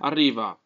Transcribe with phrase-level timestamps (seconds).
[0.00, 0.58] arriva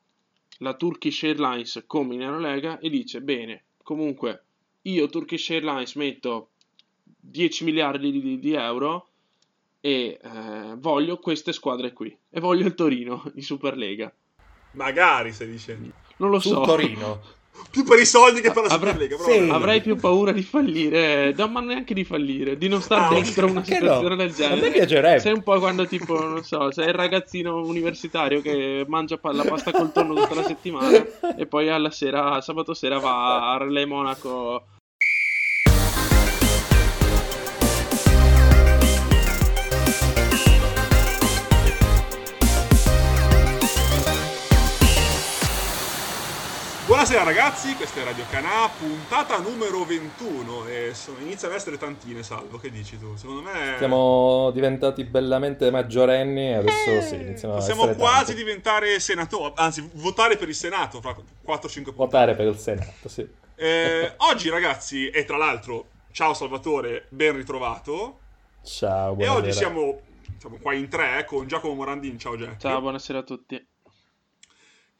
[0.58, 4.45] la Turkish Airlines come in Eurolega e dice bene, comunque
[4.83, 6.51] io Turkish Airlines metto
[7.05, 9.08] 10 miliardi di, di euro
[9.80, 14.12] e eh, voglio queste squadre qui e voglio il Torino in Superlega.
[14.72, 15.90] Magari stai dicendo.
[16.16, 16.60] Non lo Su so.
[16.62, 17.40] Torino.
[17.70, 19.16] Più per i soldi che per la Avrà- Superlega.
[19.16, 19.48] però sì.
[19.50, 23.46] Avrei più paura di fallire, no, ma neanche di fallire, di non stare Ah, dentro
[23.46, 24.16] una situazione no?
[24.16, 24.70] del A me genere.
[24.70, 25.20] piacerebbe.
[25.20, 29.44] Sei un po' quando tipo, non so, sei il ragazzino universitario che mangia pa- la
[29.44, 31.02] pasta col tonno tutta la settimana
[31.36, 34.65] e poi alla sera, sabato sera va a Relay Monaco.
[47.12, 52.23] Buonasera ragazzi, questa è Radio Canà, puntata numero 21 e sono, iniziano ad essere tantine,
[52.23, 53.16] Salvo, che dici tu?
[53.16, 58.35] Secondo me Siamo diventati bellamente maggiorenni e adesso sì, iniziamo a possiamo quasi tanti.
[58.35, 61.93] diventare senatori, anzi votare per il Senato fra 4-5 puntate.
[61.93, 63.29] Votare per il Senato, sì.
[63.57, 68.20] Eh, oggi ragazzi, e tra l'altro, ciao Salvatore, ben ritrovato.
[68.64, 69.38] Ciao, E buonasera.
[69.38, 70.00] oggi siamo,
[70.38, 72.56] siamo qua in tre con Giacomo Morandin, ciao Jack.
[72.56, 73.66] Ciao, buonasera a tutti.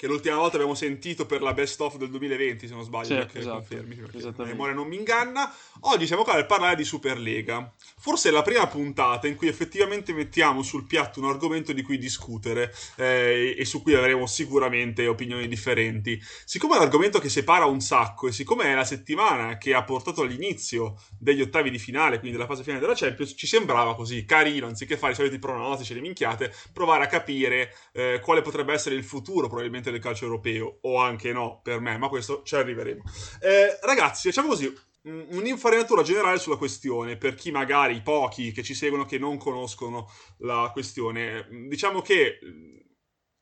[0.03, 3.39] Che l'ultima volta abbiamo sentito per la best of del 2020, se non sbaglio, Sì,
[3.39, 5.55] esatto, confermi, perché la memoria non mi inganna.
[5.83, 7.73] Oggi siamo qua per parlare di Superlega.
[8.01, 11.99] Forse è la prima puntata in cui effettivamente mettiamo sul piatto un argomento di cui
[11.99, 16.21] discutere eh, e su cui avremo sicuramente opinioni differenti.
[16.45, 19.85] Siccome è un argomento che separa un sacco e siccome è la settimana che ha
[19.85, 24.25] portato all'inizio degli ottavi di finale, quindi della fase finale della Champions, ci sembrava così
[24.25, 28.73] carino, anziché fare i soliti pronostici e le minchiate, provare a capire eh, quale potrebbe
[28.73, 33.03] essere il futuro probabilmente calcio europeo, o anche no per me, ma questo ci arriveremo.
[33.41, 34.67] Eh, ragazzi, facciamo così.
[35.05, 40.09] un- Un'infarinatura generale sulla questione, per chi magari, pochi che ci seguono che non conoscono
[40.39, 41.47] la questione.
[41.69, 42.39] Diciamo che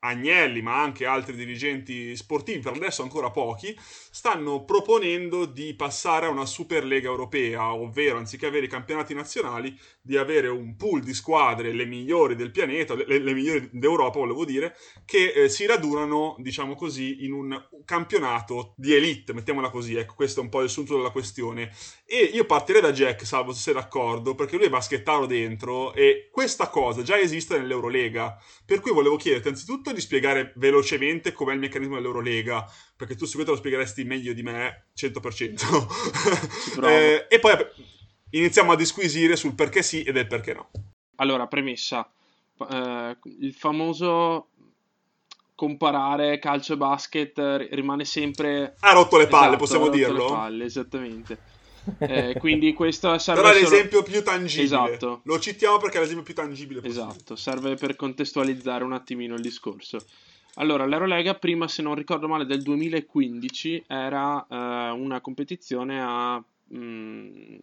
[0.00, 6.30] Agnelli, ma anche altri dirigenti sportivi, per adesso ancora pochi, stanno proponendo di passare a
[6.30, 11.72] una Superlega europea, ovvero anziché avere i campionati nazionali, di avere un pool di squadre,
[11.72, 16.74] le migliori del pianeta, le, le migliori d'Europa, volevo dire, che eh, si radunano, diciamo
[16.74, 20.96] così, in un campionato di elite, mettiamola così, ecco, questo è un po' il sunto
[20.96, 21.70] della questione.
[22.06, 26.28] E io partirei da Jack, salvo se sei d'accordo, perché lui è baschettaro dentro e
[26.32, 31.58] questa cosa già esiste nell'Eurolega, per cui volevo chiederti anzitutto di spiegare velocemente com'è il
[31.58, 32.64] meccanismo dell'Eurolega,
[32.96, 35.54] perché tu sicuramente lo spiegheresti meglio di me, 100%.
[36.74, 36.88] provo.
[36.88, 37.54] Eh, e poi
[38.30, 40.70] iniziamo a disquisire sul perché sì e del perché no.
[41.16, 42.10] Allora, premessa,
[42.70, 44.48] eh, il famoso
[45.54, 48.76] comparare calcio e basket eh, rimane sempre...
[48.80, 50.24] Ha rotto le palle, Esatto, possiamo ha rotto dirlo?
[50.24, 51.38] le palle, esattamente.
[51.98, 54.64] Eh, quindi questo serve Però è solo- l'esempio più tangibile.
[54.64, 55.20] Esatto.
[55.24, 57.08] Lo citiamo perché è l'esempio più tangibile possibile.
[57.10, 60.04] Esatto, serve per contestualizzare un attimino il discorso.
[60.54, 66.42] Allora, l'Eurolega prima, se non ricordo male, del 2015 era eh, una competizione a,
[66.74, 67.56] mm,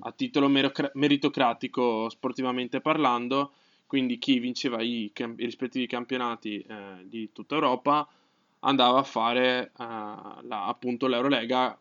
[0.00, 3.52] a titolo meritocratico sportivamente parlando,
[3.86, 6.74] quindi chi vinceva i, cam- i rispettivi campionati eh,
[7.04, 8.08] di tutta Europa
[8.60, 11.78] andava a fare eh, la- appunto l'Eurolega,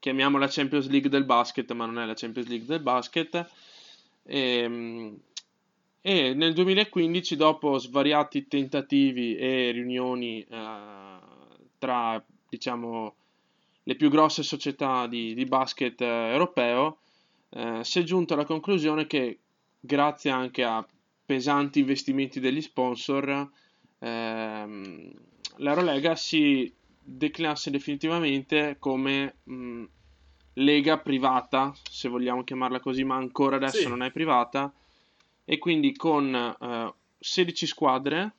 [0.00, 3.48] chiamiamola Champions League del basket, ma non è la Champions League del basket.
[4.24, 5.16] Ehm,
[6.00, 11.18] e nel 2015, dopo svariati tentativi e riunioni eh,
[11.78, 13.14] tra, diciamo,
[13.82, 16.98] le più grosse società di, di basket eh, europeo,
[17.50, 19.38] eh, si è giunto alla conclusione che,
[19.78, 20.84] grazie anche a
[21.26, 23.50] pesanti investimenti degli sponsor,
[23.98, 25.12] ehm,
[25.56, 26.72] l'Eurolega si
[27.16, 29.84] declinasse definitivamente come mh,
[30.54, 33.88] lega privata, se vogliamo chiamarla così, ma ancora adesso Sì.
[33.88, 34.72] non è privata,
[35.44, 38.32] e quindi con eh, 16 squadre,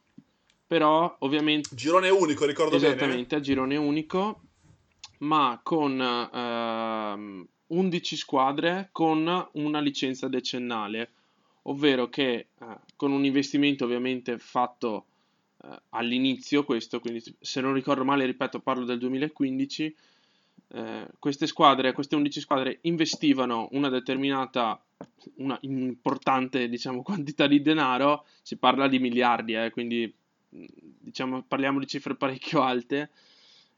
[0.66, 2.88] però ovviamente Girone unico, ricordo bene.
[2.94, 4.42] esattamente a girone unico,
[5.20, 11.12] ma con ehm, 11 squadre con una licenza decennale,
[11.64, 12.48] ovvero che eh,
[12.96, 15.06] con un investimento ovviamente fatto
[15.90, 19.96] all'inizio, questo, quindi se non ricordo male, ripeto, parlo del 2015,
[20.74, 24.82] eh, queste squadre, queste 11 squadre investivano una determinata,
[25.36, 30.12] una importante, diciamo, quantità di denaro, si parla di miliardi, eh, quindi
[30.50, 30.66] mh,
[31.00, 33.10] diciamo, parliamo di cifre parecchio alte,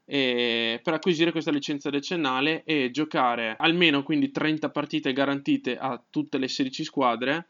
[0.06, 6.36] e per acquisire questa licenza decennale e giocare almeno quindi 30 partite garantite a tutte
[6.36, 7.46] le 16 squadre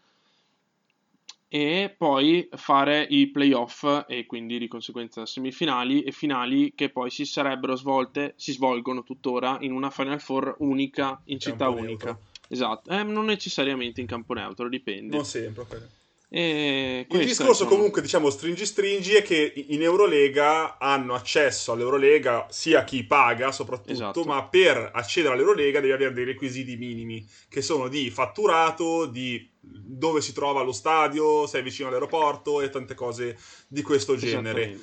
[1.54, 7.24] e poi fare i playoff e quindi di conseguenza semifinali e finali che poi si
[7.24, 12.06] sarebbero svolte, si svolgono tuttora in una Final Four unica in città Campo unica.
[12.06, 12.22] neutro.
[12.48, 15.14] Esatto, Eh, non necessariamente in campo neutro, dipende.
[15.14, 15.88] Non sempre, ok.
[16.28, 17.70] E il discorso sono...
[17.70, 23.92] comunque, diciamo, stringi stringi è che in Eurolega hanno accesso all'Eurolega sia chi paga soprattutto,
[23.92, 24.24] esatto.
[24.24, 30.20] ma per accedere all'Eurolega devi avere dei requisiti minimi, che sono di fatturato, di dove
[30.20, 33.38] si trova lo stadio, sei vicino all'aeroporto e tante cose
[33.68, 34.78] di questo genere.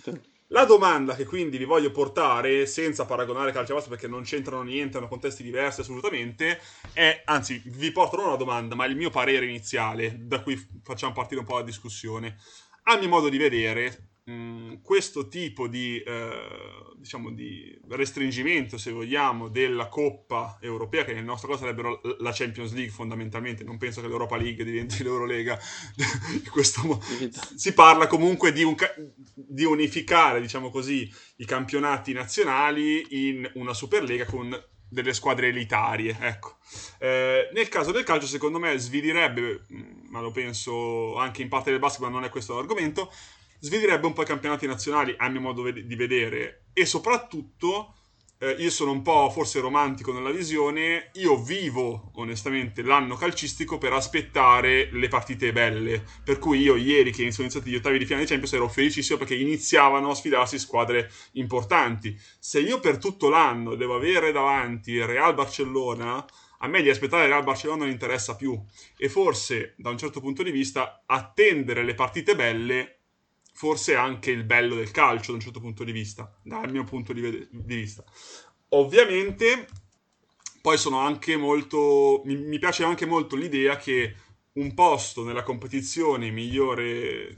[0.47, 4.97] La domanda che quindi vi voglio portare, senza paragonare calcio basta perché non c'entrano niente,
[4.97, 6.59] hanno contesti diversi assolutamente,
[6.91, 11.13] è, anzi, vi porto non una domanda, ma il mio parere iniziale, da cui facciamo
[11.13, 12.37] partire un po' la discussione.
[12.83, 19.49] A mio modo di vedere, Mm, questo tipo di, eh, diciamo di restringimento, se vogliamo,
[19.49, 24.07] della Coppa europea, che nel nostro caso sarebbe la Champions League fondamentalmente, non penso che
[24.07, 25.59] l'Europa League diventi l'Eurolega,
[26.83, 27.01] mo-
[27.55, 28.93] si parla comunque di, un ca-
[29.33, 34.57] di, unificare, diciamo così, i campionati nazionali in una Superlega con
[34.87, 36.57] delle squadre elitarie, ecco.
[36.99, 41.71] Eh, nel caso del calcio, secondo me, svidirebbe, mm, ma lo penso anche in parte
[41.71, 43.11] del basketball, non è questo l'argomento,
[43.61, 47.95] svedirebbe un po' i campionati nazionali, a mio modo di vedere, e soprattutto,
[48.39, 53.93] eh, io sono un po' forse romantico nella visione, io vivo onestamente l'anno calcistico per
[53.93, 58.23] aspettare le partite belle, per cui io ieri che sono iniziati gli ottavi di finale
[58.23, 62.19] di Champions ero felicissimo perché iniziavano a sfidarsi squadre importanti.
[62.39, 66.25] Se io per tutto l'anno devo avere davanti il Real Barcellona,
[66.63, 68.59] a me di aspettare il Real Barcellona non interessa più.
[68.97, 73.00] E forse da un certo punto di vista attendere le partite belle
[73.51, 77.13] forse anche il bello del calcio da un certo punto di vista, dal mio punto
[77.13, 78.03] di, ved- di vista.
[78.69, 79.67] Ovviamente,
[80.61, 82.21] poi sono anche molto.
[82.25, 84.15] Mi, mi, piace anche molto l'idea che
[84.53, 87.35] un posto nella competizione migliore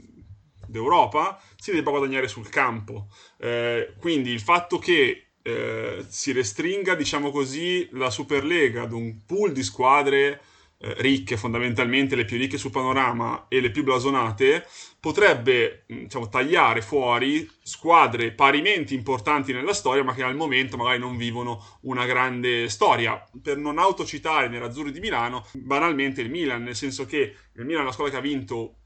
[0.66, 3.08] d'Europa si debba guadagnare sul campo.
[3.38, 9.52] Eh, quindi il fatto che eh, si restringa, diciamo così, la Superlega ad un pool
[9.52, 10.40] di squadre
[10.78, 14.66] eh, ricche, fondamentalmente le più ricche sul panorama e le più blasonate,
[15.04, 20.98] potrebbe mm, diciamo, tagliare fuori squadre parimenti importanti nella storia, ma che al momento magari
[20.98, 23.22] non vivono una grande storia.
[23.42, 27.82] Per non autocitare nell'Azzurri di Milano, banalmente il Milan, nel senso che il Milan è
[27.82, 28.76] una squadra che ha vinto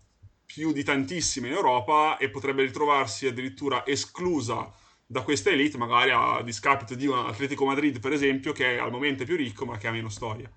[0.44, 4.74] più di tantissime in Europa e potrebbe ritrovarsi addirittura esclusa
[5.06, 8.90] da questa elite, magari a discapito di un Atletico Madrid, per esempio, che è al
[8.90, 10.50] momento più ricco ma che ha meno storia.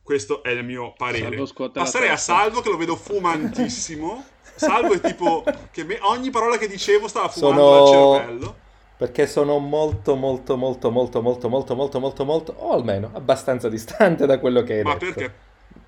[0.00, 1.42] Questo è il mio parere.
[1.72, 4.33] Passerei a Salvo che lo vedo fumantissimo.
[4.54, 8.10] Salvo è tipo che me, ogni parola che dicevo stava fumando sono...
[8.12, 8.56] dal cervello.
[8.96, 14.24] Perché sono molto molto molto molto molto molto molto molto molto o almeno abbastanza distante
[14.24, 15.06] da quello che hai ma detto.
[15.06, 15.34] Ma perché?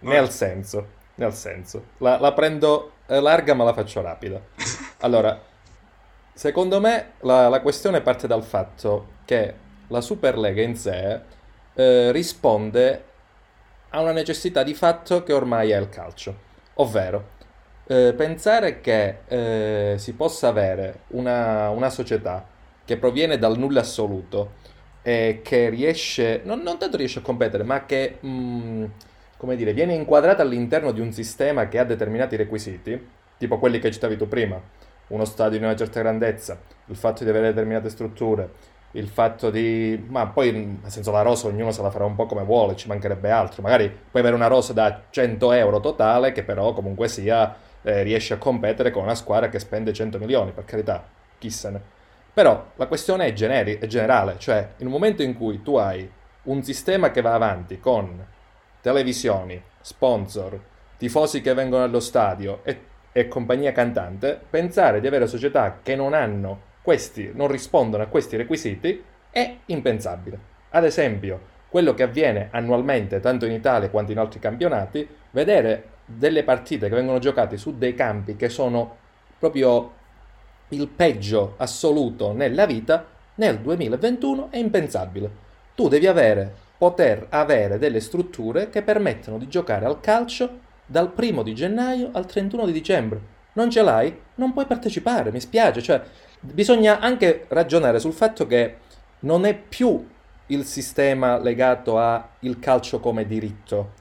[0.00, 1.84] Nel senso, nel senso.
[1.98, 4.40] La, la prendo larga ma la faccio rapida.
[5.00, 5.38] Allora,
[6.32, 9.54] secondo me la, la questione parte dal fatto che
[9.88, 11.20] la Superlega in sé
[11.74, 13.04] eh, risponde
[13.90, 16.34] a una necessità di fatto che ormai è il calcio,
[16.74, 17.34] ovvero
[17.87, 22.44] eh, pensare che eh, si possa avere una, una, società
[22.85, 24.65] che proviene dal nulla assoluto
[25.03, 28.85] e che riesce, non, non tanto riesce a competere, ma che, mh, mm,
[29.37, 33.93] come dire, viene inquadrata all'interno di un sistema che ha determinati requisiti, tipo quelli che
[33.93, 34.61] citavi tu prima,
[35.09, 38.50] uno stadio di una certa grandezza, il fatto di avere determinate strutture,
[38.93, 40.05] il fatto di...
[40.09, 42.88] ma poi nel senso la rosa ognuno se la farà un po' come vuole, ci
[42.88, 47.55] mancherebbe altro, magari puoi avere una rosa da 100 euro totale che però comunque sia
[47.87, 51.06] eh, riesce a competere con una squadra che spende 100 milioni, per carità,
[51.38, 51.81] chi se ne...
[52.35, 56.11] Però la questione è, generi- è generale, cioè un momento in cui tu hai
[56.43, 58.26] un sistema che va avanti con
[58.81, 60.61] televisioni, sponsor,
[60.97, 62.81] tifosi che vengono allo stadio e,
[63.12, 68.37] e compagnia cantante, pensare di avere società che non hanno questi non rispondono a questi
[68.37, 70.38] requisiti è impensabile.
[70.71, 76.44] Ad esempio, quello che avviene annualmente, tanto in Italia quanto in altri campionati, vedere delle
[76.44, 78.96] partite che vengono giocate su dei campi che sono
[79.38, 79.92] proprio
[80.68, 85.44] il peggio assoluto nella vita, nel 2021 è impensabile.
[85.75, 91.42] Tu devi avere, poter avere delle strutture che permettono di giocare al calcio dal primo
[91.42, 93.20] di gennaio al 31 di dicembre.
[93.52, 94.16] Non ce l'hai?
[94.36, 96.00] Non puoi partecipare, mi spiace, cioè
[96.40, 98.76] bisogna anche ragionare sul fatto che
[99.20, 100.06] non è più
[100.46, 103.92] il sistema legato al calcio come diritto,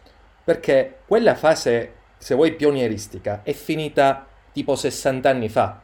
[0.46, 5.82] perché quella fase, se vuoi, pionieristica è finita tipo 60 anni fa.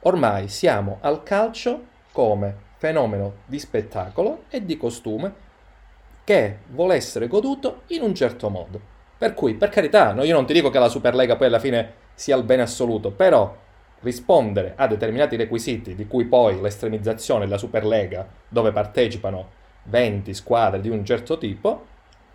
[0.00, 5.34] Ormai siamo al calcio come fenomeno di spettacolo e di costume
[6.24, 8.80] che vuole essere goduto in un certo modo.
[9.16, 11.94] Per cui, per carità, no, io non ti dico che la Superlega poi alla fine
[12.14, 13.56] sia il bene assoluto, però
[14.00, 20.90] rispondere a determinati requisiti, di cui poi l'estremizzazione della Superlega, dove partecipano 20 squadre di
[20.90, 21.86] un certo tipo,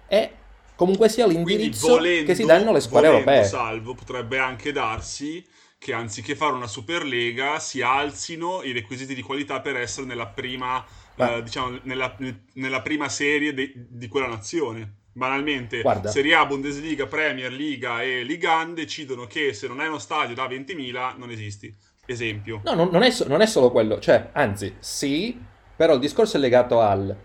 [0.07, 0.31] è
[0.77, 3.43] comunque sia l'indirizzo volendo, che si danno le squadre europee.
[3.43, 5.45] Salvo potrebbe anche darsi
[5.79, 10.83] che anziché fare una Superlega si alzino i requisiti di qualità per essere nella prima,
[11.15, 12.15] eh, diciamo, nella,
[12.53, 14.93] nella prima serie de, di quella nazione.
[15.11, 16.09] Banalmente, Guarda.
[16.09, 20.45] Serie A, Bundesliga, Premier, Liga e Ligan decidono che se non hai uno stadio da
[20.45, 21.73] 20.000 non esisti.
[22.05, 22.61] Esempio.
[22.63, 23.99] No, non, non, è, non è solo quello.
[23.99, 25.37] Cioè, anzi, sì,
[25.75, 27.15] però il discorso è legato al...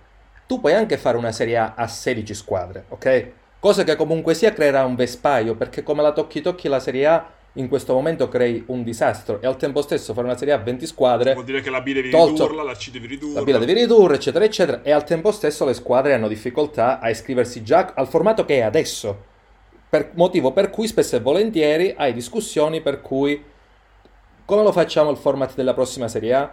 [0.47, 3.33] Tu puoi anche fare una Serie A a 16 squadre, ok?
[3.63, 7.31] Cosa che comunque sia creerà un vespaio, perché come la tocchi tocchi la Serie A
[7.53, 9.41] in questo momento crei un disastro.
[9.41, 11.93] E al tempo stesso fare una Serie A 20 squadre vuol dire che la B
[11.93, 14.83] devi tolto, ridurla, la C devi ridurre la B la devi ridurre eccetera eccetera.
[14.83, 18.63] E al tempo stesso le squadre hanno difficoltà a iscriversi già al formato che è
[18.63, 19.17] adesso.
[19.89, 23.41] Per, motivo per cui spesso e volentieri hai discussioni per cui
[24.45, 26.53] come lo facciamo il format della prossima Serie A?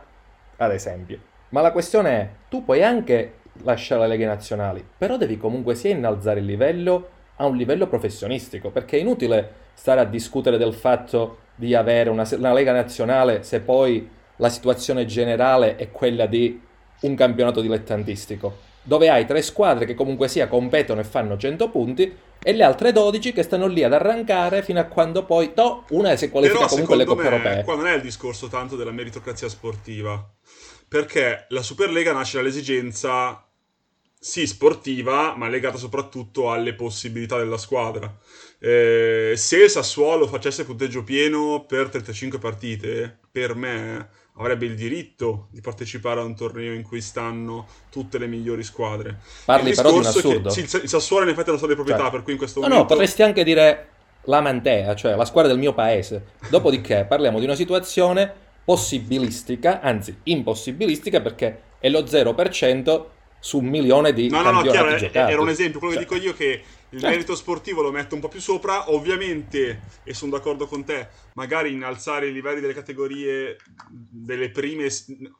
[0.58, 1.20] Ad esempio.
[1.50, 5.92] Ma la questione è tu puoi anche lasciare le leghe nazionali però devi comunque sia
[5.92, 11.48] innalzare il livello a un livello professionistico perché è inutile stare a discutere del fatto
[11.56, 16.60] di avere una, una Lega nazionale se poi la situazione generale è quella di
[17.02, 22.18] un campionato dilettantistico, dove hai tre squadre che comunque sia competono e fanno 100 punti
[22.42, 26.16] e le altre 12 che stanno lì ad arrancare fino a quando poi to, una
[26.16, 27.64] si qualifica Però, comunque alle coppe europee.
[27.64, 30.26] Qua non è il discorso tanto della meritocrazia sportiva,
[30.88, 33.49] perché la Superlega nasce dall'esigenza
[34.20, 38.14] sì sportiva, ma legata soprattutto alle possibilità della squadra.
[38.60, 45.48] Eh, se il Sassuolo facesse punteggio pieno per 35 partite, per me avrebbe il diritto
[45.52, 49.20] di partecipare a un torneo in cui stanno tutte le migliori squadre.
[49.46, 50.50] Parli però di un assurdo.
[50.50, 52.38] Che, sì, il Sassuolo in effetti è una storia di proprietà, cioè, per cui in
[52.38, 52.88] questo no, momento...
[52.88, 53.88] No, potresti anche dire
[54.24, 56.34] la Mantea, cioè la squadra del mio paese.
[56.50, 58.32] Dopodiché parliamo di una situazione
[58.66, 63.06] possibilistica, anzi impossibilistica perché è lo 0%
[63.40, 65.32] su un milione di no, no, no, chiaro, giocati.
[65.32, 66.06] era un esempio, quello cioè.
[66.06, 67.16] che dico io che il certo.
[67.16, 71.72] merito sportivo lo metto un po' più sopra, ovviamente, e sono d'accordo con te, magari
[71.72, 74.88] innalzare i livelli delle categorie delle prime,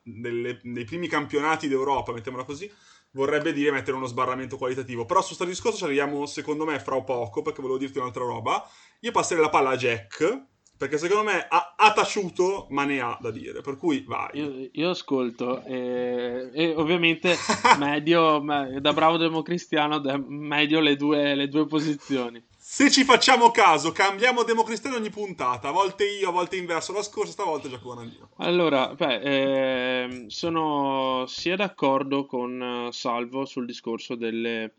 [0.04, 2.72] delle, dei primi campionati d'Europa, mettiamola così,
[3.12, 5.06] vorrebbe dire mettere uno sbarramento qualitativo.
[5.06, 8.64] Però su questo discorso ci arriviamo, secondo me, fra poco, perché volevo dirti un'altra roba.
[9.00, 10.44] Io passerei la palla a Jack,
[10.80, 13.60] perché secondo me ha, ha, taciuto, ma ne ha da dire.
[13.60, 14.30] Per cui vai.
[14.32, 17.36] Io, io ascolto e, e ovviamente
[17.78, 22.42] medio, me, da bravo democristiano, medio le due, le due posizioni.
[22.56, 25.68] Se ci facciamo caso, cambiamo democristiano ogni puntata.
[25.68, 26.94] A volte io, a volte inverso.
[26.94, 28.30] La scorsa, stavolta Giacomo Nandino.
[28.38, 34.76] Allora, beh, eh, sono sia d'accordo con eh, Salvo sul discorso delle,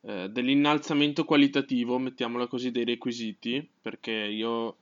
[0.00, 4.76] eh, dell'innalzamento qualitativo, mettiamola così, dei requisiti, perché io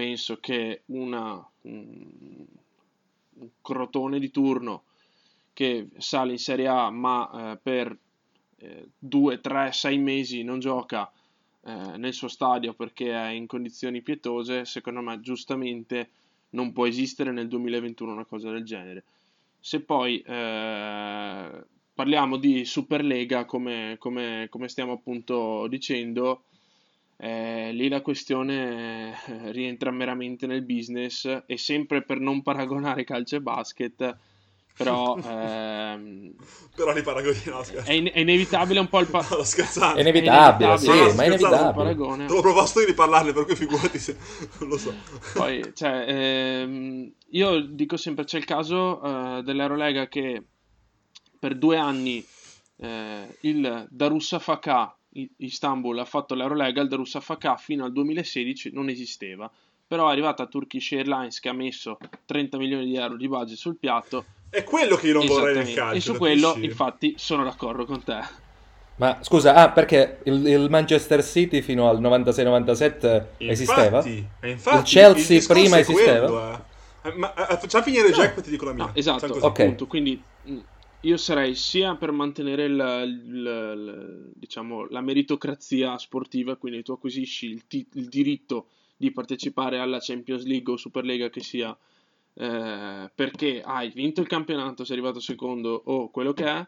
[0.00, 2.46] penso che una, un,
[3.60, 4.84] crotone di turno
[5.52, 7.94] che sale in Serie A ma eh, per
[8.98, 11.12] 2, 3, 6 mesi non gioca
[11.66, 16.08] eh, nel suo stadio perché è in condizioni pietose, secondo me giustamente
[16.50, 19.04] non può esistere nel 2021 una cosa del genere.
[19.60, 26.44] Se poi eh, parliamo di Superlega, come, come, come stiamo appunto dicendo,
[27.20, 33.36] eh, lì la questione eh, rientra meramente nel business e sempre per non paragonare calcio
[33.36, 34.16] e basket
[34.74, 36.32] però ehm,
[36.74, 39.98] però li paragoni no, è, in- è, inevitabile un po' il pa- no, scherzando.
[39.98, 41.72] È inevitabile, sì, no, ma è inevitabile.
[41.74, 42.26] paragone.
[42.26, 44.16] Devo proposto io di parlarne per cui figurati se
[44.58, 44.94] non lo so.
[45.34, 50.42] Poi cioè ehm, io dico sempre c'è il caso uh, dell'Eurolega che
[51.38, 52.26] per due anni
[52.78, 54.96] eh, il Darussafaka
[55.38, 59.50] Istanbul ha fatto l'Eurolega, il Darussafaka fino al 2016 non esisteva,
[59.86, 63.76] però è arrivata Turkish Airlines che ha messo 30 milioni di euro di budget sul
[63.76, 64.24] piatto.
[64.48, 65.96] È quello che io non vorrei nel calcio.
[65.96, 68.18] E su quello, infatti, sono d'accordo con te.
[68.96, 74.04] Ma scusa, ah, perché il, il Manchester City fino al 96-97 esisteva?
[74.04, 76.26] Infatti, il Chelsea il prima esisteva?
[76.26, 76.68] Quello, eh.
[77.16, 78.14] Ma eh, facciamo finire no.
[78.14, 78.84] Jack, poi ti dico la mia.
[78.84, 80.22] No, esatto, appunto, quindi
[81.02, 87.46] io sarei sia per mantenere il, il, il, diciamo, la meritocrazia sportiva, quindi tu acquisisci
[87.46, 91.76] il, ti- il, diritto di partecipare alla Champions League o Superlega che sia,
[92.34, 96.66] eh, perché hai vinto il campionato, sei arrivato secondo o quello che è,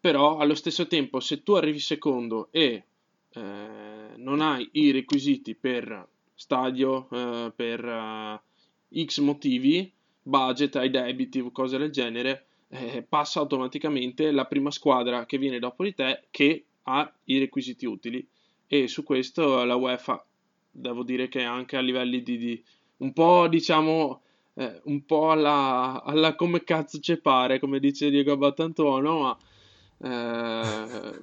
[0.00, 2.84] però allo stesso tempo se tu arrivi secondo e
[3.30, 9.90] eh, non hai i requisiti per stadio, eh, per uh, X motivi,
[10.22, 15.84] budget, hai debiti cose del genere, eh, passa automaticamente la prima squadra che viene dopo
[15.84, 18.26] di te che ha i requisiti utili.
[18.66, 20.24] E su questo la UEFA
[20.70, 22.64] devo dire che anche a livelli di, di
[22.98, 24.20] un po' diciamo
[24.54, 29.38] eh, un po' alla, alla, come cazzo ci pare come dice Diego Battantuono ma
[30.00, 31.20] eh,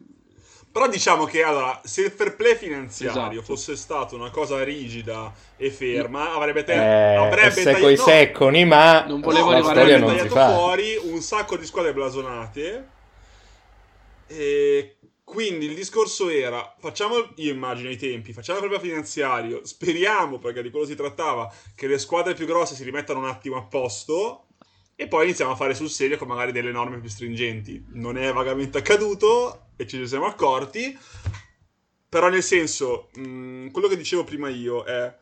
[0.75, 3.41] Però diciamo che allora, se il fair play finanziario esatto.
[3.43, 9.05] fosse stato una cosa rigida e ferma, avrebbe, te- eh, avrebbe tagliato i secconi, ma
[9.05, 12.89] non volevo no, arrivare non tagliato fuori un sacco di squadre blasonate.
[14.27, 19.65] E quindi il discorso era: facciamo, io immagino i tempi, facciamo il problema finanziario.
[19.65, 23.55] Speriamo, perché di quello si trattava, che le squadre più grosse si rimettano un attimo
[23.55, 24.44] a posto.
[24.97, 27.85] E poi iniziamo a fare sul serio con magari delle norme più stringenti.
[27.93, 30.97] Non è vagamente accaduto e ci siamo accorti.
[32.07, 35.13] Però nel senso, mh, mm, quello che dicevo prima io è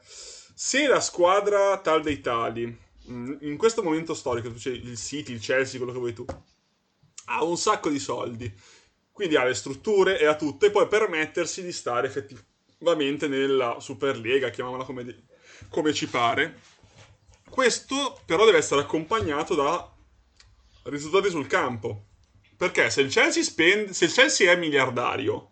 [0.53, 5.33] se la squadra tal dei tali, mh, mm, in questo momento storico, cioè il City,
[5.33, 6.23] il Chelsea, quello che vuoi tu,
[7.25, 8.53] ha un sacco di soldi,
[9.11, 14.49] quindi ha le strutture e ha tutto, e può permettersi di stare effettivamente nella Superlega,
[14.49, 15.23] chiamiamola come,
[15.69, 16.59] come ci pare
[17.53, 19.88] questo però deve essere accompagnato da
[20.86, 22.05] risultati sul campo.
[22.57, 25.51] Perché se il Chelsea, spende, se il Chelsea è miliardario,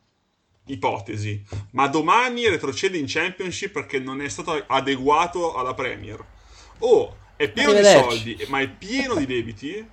[0.66, 6.24] ipotesi, ma domani retrocede in Championship perché non è stato adeguato alla Premier,
[6.80, 9.88] o è pieno di soldi, ma è pieno di debiti,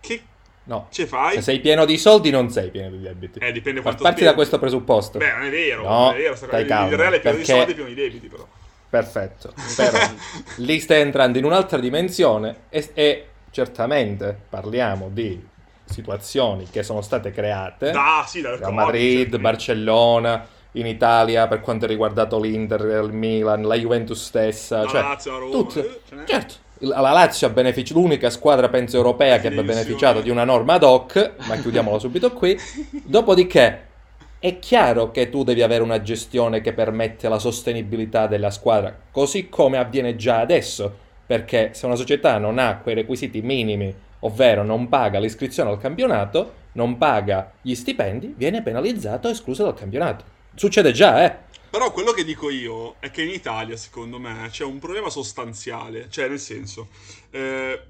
[0.00, 0.22] che
[0.66, 0.88] No.
[0.90, 1.34] Ce fai?
[1.34, 3.38] Se sei pieno di soldi, non sei pieno di debiti.
[3.38, 5.18] Eh, dipende quanto Parti da questo presupposto.
[5.18, 5.82] Beh, non è vero.
[5.82, 6.32] No, non è vero.
[6.32, 7.52] Il, calma, il reale è pieno perché...
[7.52, 8.48] di soldi e pieno di debiti, però.
[8.94, 9.98] Perfetto, però
[10.58, 15.44] lì stai entrando in un'altra dimensione e, e, certamente parliamo di
[15.84, 19.38] situazioni che sono state create da sì, Real Madrid, certo.
[19.40, 25.00] Barcellona, in Italia per quanto ha riguardato l'Inter, il Milan, la Juventus stessa, la cioè,
[25.00, 29.64] Lazio, Roma, tutto, eh, certo, la Lazio ha beneficiato, l'unica squadra penso europea che abbia
[29.64, 32.56] beneficiato di una norma ad hoc, ma chiudiamolo subito qui,
[33.02, 33.88] dopodiché
[34.44, 39.48] è chiaro che tu devi avere una gestione che permette la sostenibilità della squadra, così
[39.48, 44.90] come avviene già adesso, perché se una società non ha quei requisiti minimi, ovvero non
[44.90, 50.26] paga l'iscrizione al campionato, non paga gli stipendi, viene penalizzato e escluso dal campionato.
[50.54, 51.34] Succede già, eh?
[51.70, 56.08] Però quello che dico io è che in Italia, secondo me, c'è un problema sostanziale,
[56.10, 56.88] cioè nel senso,
[57.30, 57.80] eh,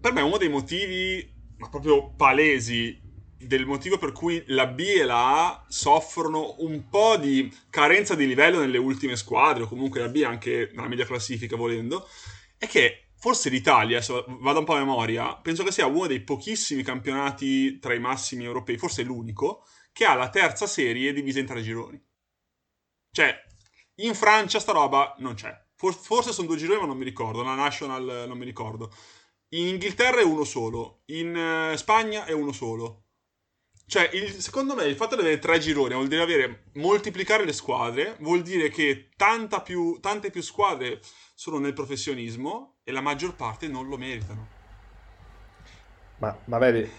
[0.00, 2.96] per me uno dei motivi, ma proprio palesi,
[3.46, 8.26] del motivo per cui la B e la A soffrono un po' di carenza di
[8.26, 12.08] livello nelle ultime squadre, o comunque la B anche nella media classifica volendo,
[12.58, 16.20] è che forse l'Italia, se vado un po' a memoria, penso che sia uno dei
[16.20, 21.46] pochissimi campionati tra i massimi europei, forse l'unico, che ha la terza serie divisa in
[21.46, 22.00] tre gironi.
[23.10, 23.34] Cioè,
[23.96, 25.58] in Francia sta roba non c'è.
[25.74, 27.42] Forse sono due gironi, ma non mi ricordo.
[27.42, 28.92] La National non mi ricordo.
[29.50, 31.02] In Inghilterra è uno solo.
[31.06, 33.05] In eh, Spagna è uno solo.
[33.88, 37.52] Cioè, il, secondo me il fatto di avere tre gironi vuol dire avere, moltiplicare le
[37.52, 39.10] squadre, vuol dire che
[39.62, 41.00] più, tante più squadre
[41.34, 44.48] sono nel professionismo e la maggior parte non lo meritano.
[46.18, 46.90] Ma, ma vedi,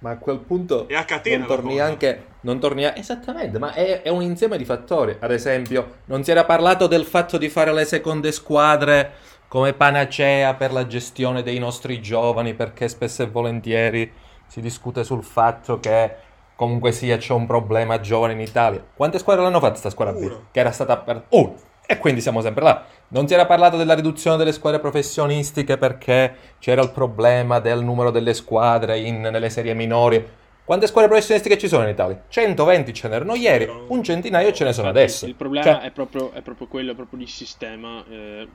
[0.00, 2.94] ma a quel punto e a catena non torni anche non torni a...
[2.94, 7.04] esattamente ma è, è, un insieme di fattori ad esempio non si era parlato del
[7.04, 9.12] fatto di fare le seconde squadre
[9.48, 14.12] come panacea per la gestione dei nostri giovani perché spesso e volentieri
[14.46, 18.84] si discute sul fatto che comunque sia c'è un problema giovane in Italia.
[18.94, 20.30] Quante squadre l'hanno fatta questa squadra B?
[20.50, 21.24] Che era stata per...
[21.30, 21.54] Uno.
[21.86, 22.84] E quindi siamo sempre là.
[23.08, 28.10] Non si era parlato della riduzione delle squadre professionistiche perché c'era il problema del numero
[28.10, 30.26] delle squadre in, nelle serie minori.
[30.64, 32.24] Quante squadre professionistiche ci sono in Italia?
[32.26, 35.26] 120 ce n'erano ieri, un centinaio ce ne sono adesso.
[35.26, 35.80] Il problema cioè...
[35.80, 38.02] è, proprio, è, proprio, quello, è proprio di sistema.
[38.08, 38.48] Eh,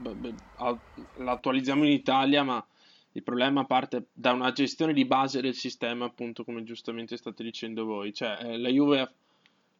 [1.17, 2.65] l'attualizziamo in Italia, ma
[3.13, 7.85] il problema parte da una gestione di base del sistema, appunto, come giustamente state dicendo
[7.85, 8.13] voi.
[8.13, 9.11] Cioè, eh, la, Juve,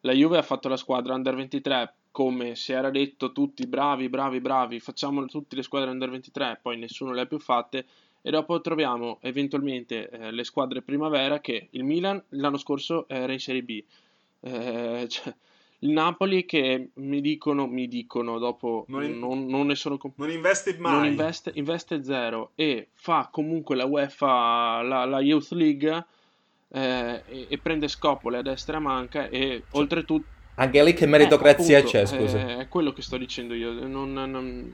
[0.02, 4.42] la Juve ha fatto la squadra under 23 come si era detto tutti bravi, bravi,
[4.42, 7.86] bravi, facciamo tutte le squadre under 23, poi nessuno le ha più fatte
[8.22, 13.39] e dopo troviamo eventualmente eh, le squadre primavera che il Milan l'anno scorso era in
[13.39, 13.84] Serie B.
[14.42, 15.34] Eh, cioè,
[15.80, 20.18] il Napoli che mi dicono, mi dicono dopo non, in, non, non ne sono comp-
[20.18, 20.94] non investe mai.
[20.94, 26.06] Non investe, investe, zero e fa comunque la UEFA la, la Youth League
[26.72, 30.94] eh, e, e, prende scopole a destra e a manca e cioè, oltretutto anche lì
[30.94, 32.38] che meritocrazia eh, appunto, c'è scusa.
[32.38, 34.74] è, è quello che sto dicendo io non, non,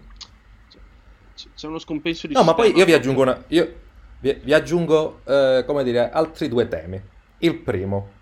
[1.53, 3.83] c'è uno scompenso di no ma poi io vi aggiungo una io
[4.25, 6.99] vi, vi aggiungo eh, come dire altri due temi.
[7.39, 8.14] Il primo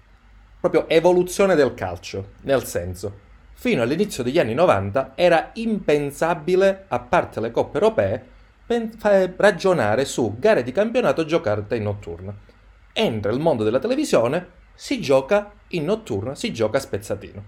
[0.63, 3.19] proprio evoluzione del calcio, nel senso,
[3.52, 8.26] fino all'inizio degli anni 90 era impensabile, a parte le coppe europee,
[8.65, 8.97] pen-
[9.36, 12.34] ragionare su gare di campionato giocate in notturna.
[12.93, 17.43] Entra il mondo della televisione, si gioca in notturna, si gioca a spezzatino.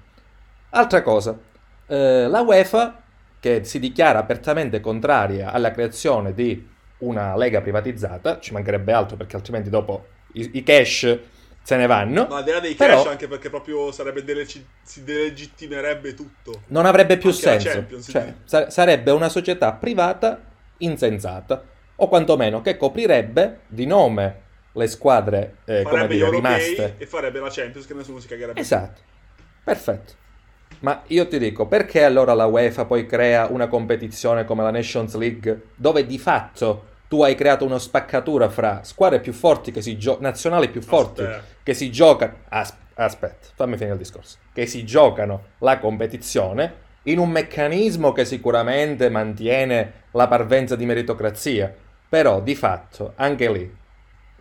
[0.71, 1.39] Altra cosa,
[1.88, 3.01] eh, la UEFA,
[3.39, 9.38] che si dichiara apertamente contraria alla creazione di una lega privatizzata, ci mancherebbe altro perché
[9.38, 11.17] altrimenti dopo i, i cash
[11.65, 12.28] se ne vanno.
[12.30, 16.62] Ma al di là dei però, anche perché proprio sarebbe delle, si delegittimerebbe tutto.
[16.67, 18.12] Non avrebbe più anche senso.
[18.12, 20.39] Cioè, sa- sarebbe una società privata
[20.78, 21.63] insensata.
[21.95, 24.41] O quantomeno che coprirebbe di nome
[24.73, 26.95] le squadre eh, come dire, rimaste.
[26.99, 28.60] E farebbe la Champions che nessuno si cagherebbe.
[28.60, 29.01] Esatto.
[29.63, 30.13] Perfetto.
[30.82, 35.15] Ma io ti dico, perché allora la UEFA poi crea una competizione come la Nations
[35.15, 39.98] League dove di fatto tu hai creato una spaccatura fra squadre più forti che si
[39.98, 41.44] gio- nazionali più forti Aspetta.
[41.63, 44.38] che si giocano As- aspetta, fammi finire il discorso.
[44.54, 51.74] Che si giocano la competizione in un meccanismo che sicuramente mantiene la parvenza di meritocrazia,
[52.10, 53.76] però di fatto anche lì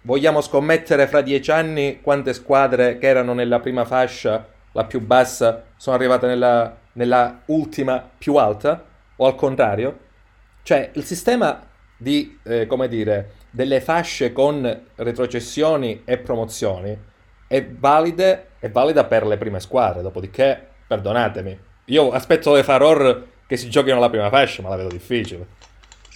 [0.03, 5.64] vogliamo scommettere fra dieci anni quante squadre che erano nella prima fascia, la più bassa,
[5.77, 8.85] sono arrivate nella, nella ultima più alta?
[9.16, 9.98] O al contrario?
[10.62, 11.61] Cioè il sistema
[11.96, 16.98] di, eh, come dire, delle fasce con retrocessioni e promozioni
[17.46, 23.57] è, valide, è valida per le prime squadre, dopodiché, perdonatemi, io aspetto le Faror che
[23.57, 25.62] si giochino la prima fascia, ma la vedo difficile.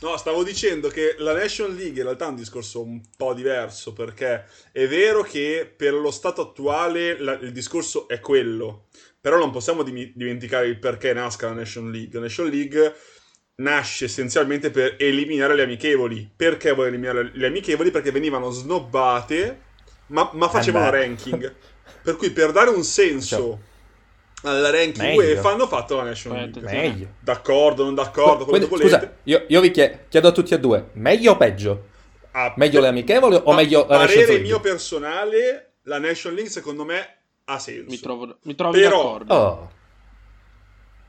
[0.00, 3.92] No, stavo dicendo che la National League in realtà è un discorso un po' diverso
[3.92, 8.86] perché è vero che per lo stato attuale la, il discorso è quello,
[9.20, 12.14] però non possiamo dim- dimenticare il perché nasca la National League.
[12.14, 12.94] La National League
[13.60, 16.28] nasce essenzialmente per eliminare le amichevoli.
[16.34, 17.90] Perché vuole eliminare le amichevoli?
[17.90, 19.60] Perché venivano snobbate,
[20.08, 20.98] ma, ma facevano Andà.
[20.98, 21.54] ranking.
[22.02, 23.60] Per cui per dare un senso
[24.42, 25.20] alla ranking Meglio.
[25.20, 26.62] UEFA hanno fatto la National League.
[26.62, 27.08] Meglio.
[27.20, 31.32] D'accordo, non d'accordo, quello Quindi, Scusa, io, io vi chiedo a tutti e due, meglio
[31.32, 31.86] o peggio?
[32.30, 34.44] Ah, meglio le amichevoli o meglio la National League?
[34.44, 37.90] mio personale, la National League secondo me ha senso.
[37.90, 39.34] Mi trovo, mi trovo Però, d'accordo.
[39.34, 39.70] Oh.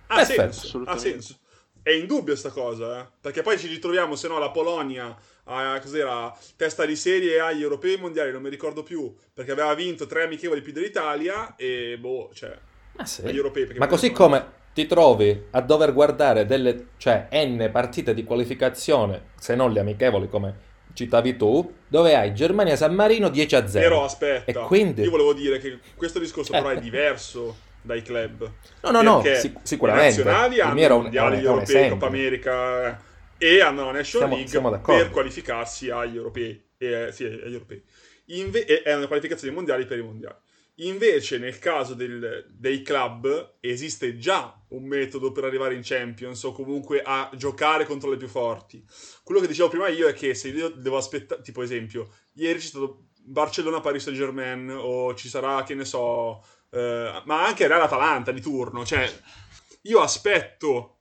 [0.07, 1.37] Ha senso, ha senso.
[1.81, 3.07] È indubbio sta cosa, eh?
[3.21, 7.97] perché poi ci ritroviamo, se no, la Polonia a cos'era, testa di serie agli europei
[7.97, 12.55] mondiali, non mi ricordo più, perché aveva vinto tre amichevoli più dell'Italia e boh, cioè
[12.99, 13.21] Ah, sì.
[13.25, 13.67] agli europei.
[13.77, 19.55] Ma così come ti trovi a dover guardare delle, cioè, n partite di qualificazione, se
[19.55, 23.87] non le amichevoli come citavi tu, dove hai Germania-San Marino 10 a 0.
[23.87, 25.03] Però aspetta, e quindi...
[25.03, 28.51] io volevo dire che questo discorso però è diverso dai club.
[28.83, 30.21] No, no, no, sic- sicuramente.
[30.21, 33.03] I nazionali hanno i mondiali, gli europei, Coppa America
[33.37, 36.63] e hanno la National siamo, League siamo per qualificarsi agli europei.
[36.77, 37.83] Eh, sì, agli europei.
[38.25, 40.35] Inve- e è una qualificazione mondiali per i mondiali.
[40.81, 46.53] Invece, nel caso del, dei club, esiste già un metodo per arrivare in Champions o
[46.53, 48.85] comunque a giocare contro le più forti.
[49.23, 52.65] Quello che dicevo prima io è che se io devo aspettare, tipo esempio, ieri c'è
[52.65, 58.41] stato Barcellona-Paris Saint-Germain o ci sarà, che ne so, eh, ma anche Real Atalanta di
[58.41, 58.85] turno.
[58.85, 59.11] Cioè,
[59.83, 60.99] io aspetto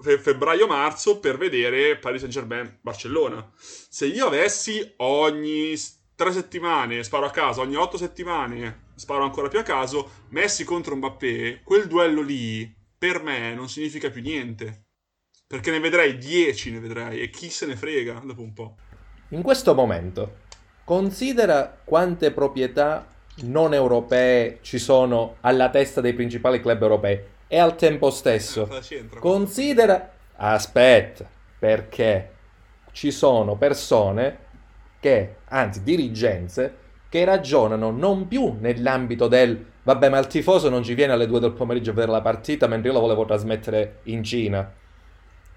[0.00, 3.52] fe- febbraio-marzo per vedere Paris Saint-Germain-Barcellona.
[3.56, 5.74] Se io avessi ogni
[6.14, 10.96] tre settimane, sparo a caso, ogni otto settimane sparo ancora più a caso, Messi contro
[10.96, 14.84] Mbappé, quel duello lì per me non significa più niente.
[15.46, 18.76] Perché ne vedrei 10, ne vedrei, e chi se ne frega dopo un po'.
[19.28, 20.38] In questo momento,
[20.84, 23.06] considera quante proprietà
[23.42, 28.68] non europee ci sono alla testa dei principali club europei e al tempo stesso
[29.18, 32.30] considera aspetta perché
[32.92, 34.38] ci sono persone
[35.00, 40.94] che anzi dirigenze che ragionano non più nell'ambito del vabbè ma il tifoso non ci
[40.94, 44.24] viene alle 2 del pomeriggio a vedere la partita mentre io la volevo trasmettere in
[44.24, 44.72] Cina.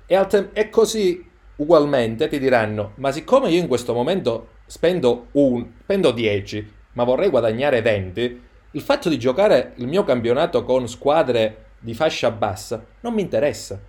[0.06, 5.66] E, te- e così ugualmente ti diranno ma siccome io in questo momento spendo, un,
[5.82, 11.68] spendo 10 ma vorrei guadagnare 20, il fatto di giocare il mio campionato con squadre
[11.80, 13.80] di fascia bassa non mi interessa.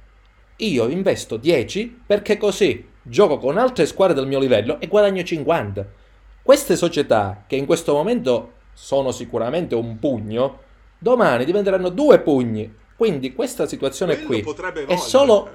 [0.59, 5.85] Io investo 10 perché così gioco con altre squadre del mio livello e guadagno 50.
[6.41, 10.61] Queste società, che in questo momento sono sicuramente un pugno,
[10.97, 12.73] domani diventeranno due pugni.
[12.95, 15.51] Quindi questa situazione quello qui potrebbe è solo...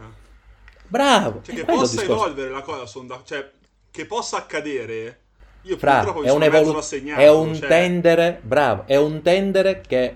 [0.88, 1.42] Bravo!
[1.42, 2.86] Cioè, che possa evolvere la cosa,
[3.24, 3.50] cioè,
[3.90, 5.22] che possa accadere...
[5.68, 7.68] Io Fra, purtroppo è un, evolu- segnato, è un cioè...
[7.68, 10.16] tendere, bravo, è un tendere che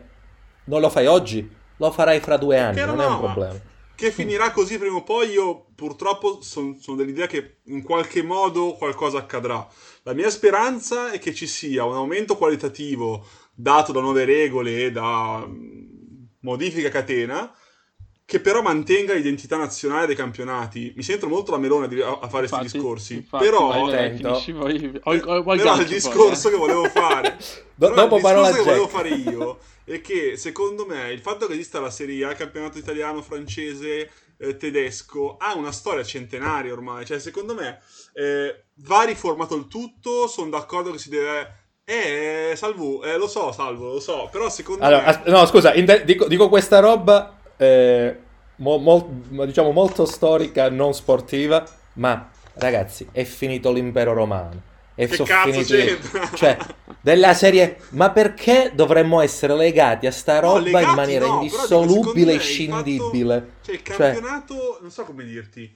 [0.65, 3.59] non lo fai oggi, lo farai fra due anni, non no, è un problema.
[3.95, 8.73] Che finirà così prima o poi, io purtroppo sono son dell'idea che in qualche modo
[8.73, 9.67] qualcosa accadrà.
[10.03, 14.91] La mia speranza è che ci sia un aumento qualitativo dato da nuove regole e
[14.91, 17.51] da mm, modifica catena
[18.29, 20.93] che però mantenga l'identità nazionale dei campionati.
[20.95, 23.15] Mi sento molto la melone a, fare questi discorsi.
[23.15, 26.67] Infatti, però, vai, poi, però il discorso poi, eh.
[26.67, 27.37] che volevo fare,
[27.73, 31.53] Do- dopo il discorso che volevo fare io è che secondo me il fatto che
[31.53, 37.07] esista la Serie A, il campionato italiano, francese, eh, tedesco, ha una storia centenaria ormai.
[37.07, 37.79] Cioè, secondo me
[38.13, 40.27] eh, va riformato il tutto.
[40.27, 41.51] Sono d'accordo che si deve
[41.83, 45.07] Eh, Salvo, eh, lo so, Salvo, lo so, però secondo allora, me...
[45.07, 48.17] As- no, scusa, inter- dico, dico, questa roba, eh,
[48.55, 54.67] mo- mo- diciamo molto storica, non sportiva, ma ragazzi, è finito l'impero romano.
[54.95, 56.29] È che cazzo c'entra?
[56.33, 56.57] Cioè,
[57.01, 62.33] della serie, ma perché dovremmo essere legati a sta roba no, in maniera no, indissolubile
[62.33, 63.35] e scindibile?
[63.39, 64.81] Fatto, cioè, il cioè campionato, cioè...
[64.81, 65.75] non so come dirti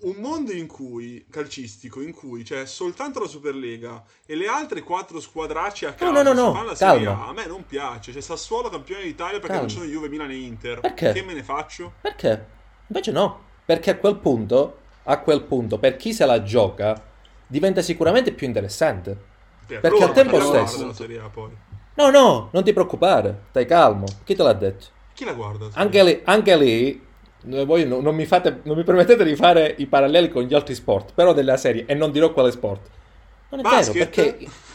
[0.00, 5.20] un mondo in cui calcistico in cui c'è soltanto la Superlega e le altre quattro
[5.20, 8.12] squadracci a caso no, no, no, fanno la Serie A, a me non piace.
[8.12, 9.60] C'è Sassuolo campione d'Italia perché calma.
[9.62, 10.80] non sono Juve, Milan e Inter.
[10.80, 11.12] Perché?
[11.12, 11.92] Che me ne faccio?
[12.00, 12.46] Perché?
[12.86, 17.00] Invece no, perché a quel punto, a quel punto, per chi se la gioca,
[17.46, 19.32] diventa sicuramente più interessante.
[19.66, 20.86] Per perché al tempo stesso...
[20.86, 21.30] A,
[21.94, 24.04] no, no, non ti preoccupare, stai calmo.
[24.24, 24.86] Chi te l'ha detto?
[25.14, 25.68] Chi la guarda?
[25.74, 27.02] Anche lì, anche lì
[27.44, 30.74] voi no, non, mi fate, non, mi permettete di fare i paralleli con gli altri
[30.74, 32.88] sport, però della serie, e non dirò quale sport.
[33.50, 33.92] Non è Basket?
[33.92, 34.46] vero, perché...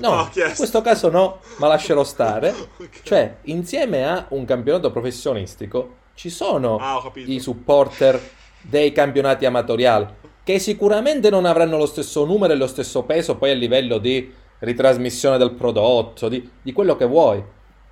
[0.00, 2.50] No, in questo caso no, ma lascerò stare.
[2.76, 2.88] okay.
[3.02, 8.20] Cioè, insieme a un campionato professionistico, ci sono ah, i supporter
[8.60, 10.06] dei campionati amatoriali,
[10.42, 14.32] che sicuramente non avranno lo stesso numero e lo stesso peso poi a livello di
[14.58, 17.42] ritrasmissione del prodotto, di, di quello che vuoi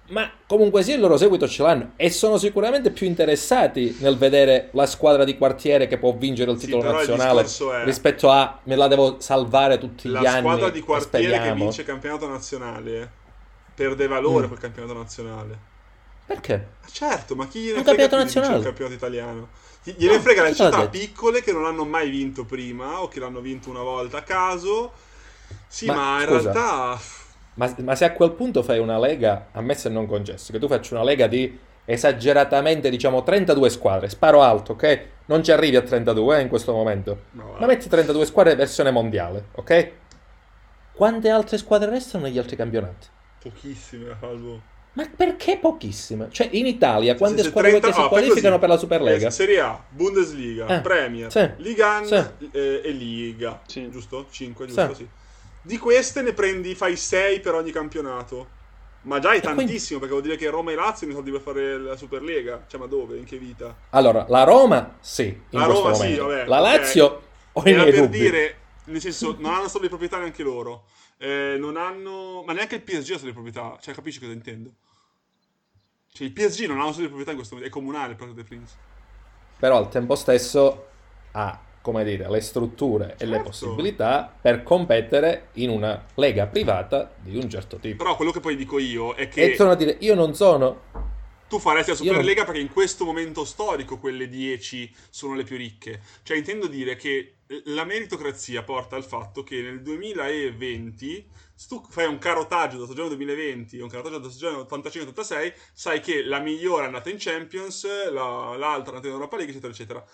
[0.09, 4.69] ma comunque sì, il loro seguito ce l'hanno e sono sicuramente più interessati nel vedere
[4.73, 8.77] la squadra di quartiere che può vincere il titolo sì, nazionale il rispetto a me
[8.77, 10.47] la devo salvare tutti la gli anni.
[10.47, 13.11] La squadra di quartiere che vince il campionato nazionale
[13.75, 14.49] perde valore mm.
[14.49, 15.59] quel campionato nazionale.
[16.27, 16.67] Perché?
[16.83, 18.57] Ma certo, ma chi gliene un frega nazionale.
[18.59, 19.49] il campionato italiano?
[19.85, 23.41] Gliene no, frega le città piccole che non hanno mai vinto prima o che l'hanno
[23.41, 24.93] vinto una volta a caso.
[25.67, 26.53] Sì, ma, ma in scusa.
[26.53, 27.01] realtà
[27.55, 30.69] ma, ma, se a quel punto fai una lega, ammesso e non concesso, che tu
[30.69, 35.07] faccia una lega di esageratamente, diciamo, 32 squadre, sparo alto, ok?
[35.27, 37.25] Non ci arrivi a 32 eh, in questo momento.
[37.33, 39.91] No, ma metti 32 squadre versione mondiale, ok?
[40.93, 43.09] Quante altre squadre restano negli altri campionati?
[43.41, 44.73] Pochissime, Albo.
[44.95, 46.29] Ma perché pochissime?
[46.31, 47.93] Cioè, in Italia, quante se squadre 30...
[47.93, 49.27] si oh, qualificano per la Superlega?
[49.27, 52.15] Eh, Serie A, Bundesliga, eh, Premier, sì, Ligan sì.
[52.53, 53.61] eh, e Liga.
[53.67, 53.91] Sì.
[53.91, 54.27] Giusto?
[54.31, 54.95] 5, giusto?
[54.95, 55.09] Sì.
[55.67, 58.49] Di queste ne prendi, fai 6 per ogni campionato.
[59.05, 59.99] Ma già è e tantissimo, quindi...
[59.99, 62.65] perché vuol dire che Roma e Lazio ne soldi per fare la Superlega.
[62.67, 63.17] Cioè, ma dove?
[63.17, 63.75] In che vita?
[63.91, 66.45] Allora, la Roma sì, la Roma sì, vabbè.
[66.45, 67.23] La Lazio
[67.53, 67.73] okay.
[67.73, 68.19] ho i miei per dubbi.
[68.19, 70.85] dire, nel senso, non hanno soldi di proprietà neanche loro.
[71.17, 72.43] Eh, non hanno...
[72.45, 73.79] Ma neanche il PSG ha soldi di proprietà.
[73.81, 74.71] Cioè, capisci cosa intendo?
[76.13, 77.75] Cioè, il PSG non ha soldi di proprietà in questo momento.
[77.75, 78.75] È comunale il Parco dei Prince.
[79.59, 80.89] Però al tempo stesso
[81.33, 83.23] ha come dire, le strutture certo.
[83.23, 83.49] e le certo.
[83.51, 88.03] possibilità per competere in una lega privata di un certo tipo.
[88.03, 89.53] Però quello che poi dico io è che...
[89.53, 90.81] E torno a dire, io non sono...
[91.47, 92.45] Tu faresti la Superlega non...
[92.47, 96.01] perché in questo momento storico quelle 10 sono le più ricche.
[96.23, 97.35] Cioè intendo dire che
[97.67, 103.09] la meritocrazia porta al fatto che nel 2020 se tu fai un carotaggio da stagione
[103.09, 107.85] 2020 e un carotaggio da stagione 85-86 sai che la migliore è andata in Champions
[108.11, 110.05] la, l'altra è andata in Europa League eccetera eccetera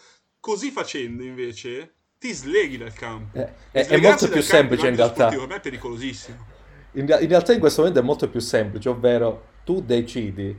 [0.40, 3.38] Così facendo, invece, ti sleghi dal campo.
[3.38, 5.28] Eh, è, è molto più semplice in realtà.
[5.28, 6.46] È pericolosissimo.
[6.92, 10.58] In, in, realtà in questo momento è molto più semplice, ovvero tu decidi,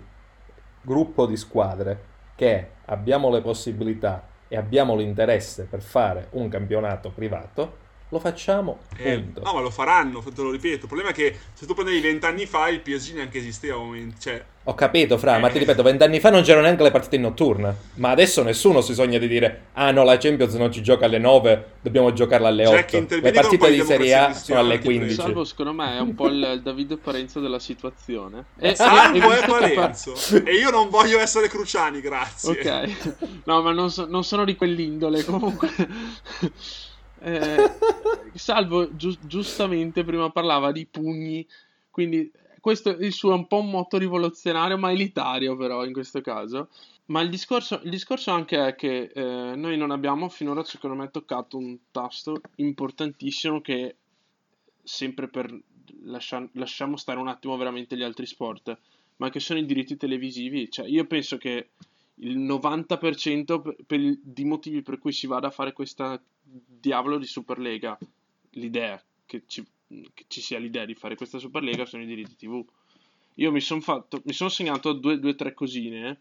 [0.81, 7.77] gruppo di squadre, che abbiamo le possibilità e abbiamo l'interesse per fare un campionato privato,
[8.11, 8.79] lo facciamo.
[8.97, 10.81] Eh, no, ma lo faranno, te lo ripeto.
[10.81, 13.77] Il problema è che se tu prendevi vent'anni fa il PSG neanche esisteva.
[14.19, 14.43] Cioè...
[14.65, 15.39] Ho capito, Fra, eh.
[15.39, 17.73] ma ti ripeto, vent'anni fa non c'erano neanche le partite in notturna.
[17.95, 21.19] Ma adesso nessuno si sogna di dire: ah no, la Champions non ci gioca alle
[21.19, 23.05] 9, dobbiamo giocarla alle 8.
[23.21, 25.13] Le partite di Serie A sono alle 15.
[25.13, 28.43] Salvo, secondo me, è un po' il Davide Parenzo della situazione.
[28.59, 30.15] E, Salvo è Parenzo.
[30.43, 32.49] e io non voglio essere Cruciani, grazie.
[32.51, 33.13] Ok,
[33.45, 35.69] no, ma non, so, non sono di quell'indole comunque.
[37.21, 37.71] Eh,
[38.33, 41.45] Salvo giu- giustamente prima parlava di pugni,
[41.89, 46.21] quindi questo il suo è un po' un motto rivoluzionario, ma elitario però in questo
[46.21, 46.69] caso.
[47.05, 51.11] Ma il discorso, il discorso anche è che eh, noi non abbiamo finora secondo me
[51.11, 53.95] toccato un tasto importantissimo che
[54.83, 55.53] sempre per
[56.03, 58.77] lascia- lasciamo stare un attimo veramente gli altri sport,
[59.17, 60.69] ma che sono i diritti televisivi.
[60.69, 61.69] Cioè io penso che
[62.21, 67.25] il 90% per, per, di motivi per cui si vada a fare questa diavolo di
[67.25, 67.97] Superlega,
[68.51, 69.65] l'idea che ci,
[70.13, 72.63] che ci sia l'idea di fare questa Superlega sono i diritti TV.
[73.35, 73.81] Io mi sono
[74.25, 76.19] sono segnato due o tre cosine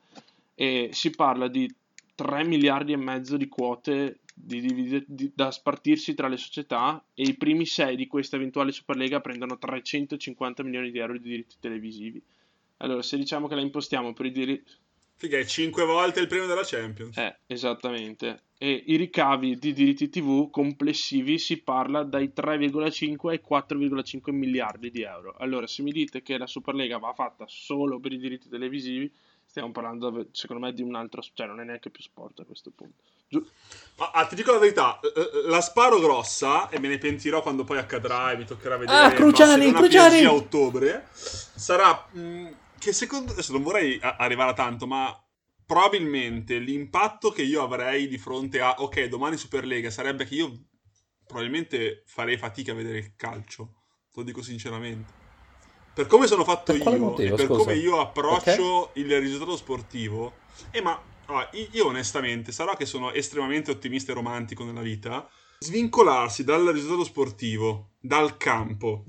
[0.55, 1.73] e si parla di
[2.15, 7.25] 3 miliardi e mezzo di quote di, di, di, da spartirsi tra le società e
[7.25, 12.23] i primi 6 di questa eventuale Superlega prendono 350 milioni di euro di diritti televisivi.
[12.79, 14.73] Allora, se diciamo che la impostiamo per i diritti
[15.21, 17.15] Figa, è 5 volte il premio della Champions.
[17.19, 18.45] Eh, esattamente.
[18.57, 25.03] e i ricavi di diritti TV complessivi si parla dai 3,5 ai 4,5 miliardi di
[25.03, 25.35] euro.
[25.39, 29.13] Allora, se mi dite che la Superlega va fatta solo per i diritti televisivi,
[29.45, 32.71] stiamo parlando, secondo me, di un altro, cioè non è neanche più sport a questo
[32.75, 33.03] punto.
[33.29, 33.47] Giu-
[33.97, 35.01] Ma ah, ti dico la verità,
[35.49, 39.11] la sparo grossa e me ne pentirò quando poi accadrà e mi toccherà vedere ah,
[39.13, 40.25] Cruciani, Cruciani!
[40.25, 41.09] a ottobre.
[41.13, 42.47] Sarà mh, mm,
[42.81, 45.15] che secondo adesso non vorrei arrivare a tanto, ma
[45.67, 50.65] probabilmente l'impatto che io avrei di fronte a ok, domani Superlega sarebbe che io
[51.27, 53.75] probabilmente farei fatica a vedere il calcio.
[54.15, 55.13] Lo dico sinceramente.
[55.93, 57.59] Per come sono fatto per io motivo, e per scusa?
[57.59, 59.03] come io approccio okay.
[59.03, 60.39] il risultato sportivo,
[60.71, 66.45] eh, ma allora, io onestamente, sarà che sono estremamente ottimista e romantico nella vita, svincolarsi
[66.45, 69.05] dal risultato sportivo, dal campo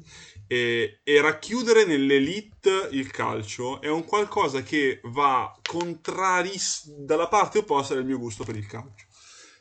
[0.51, 7.93] e, e, racchiudere nell'elite il calcio è un qualcosa che va contraris dalla parte opposta
[7.93, 9.05] del mio gusto per il calcio.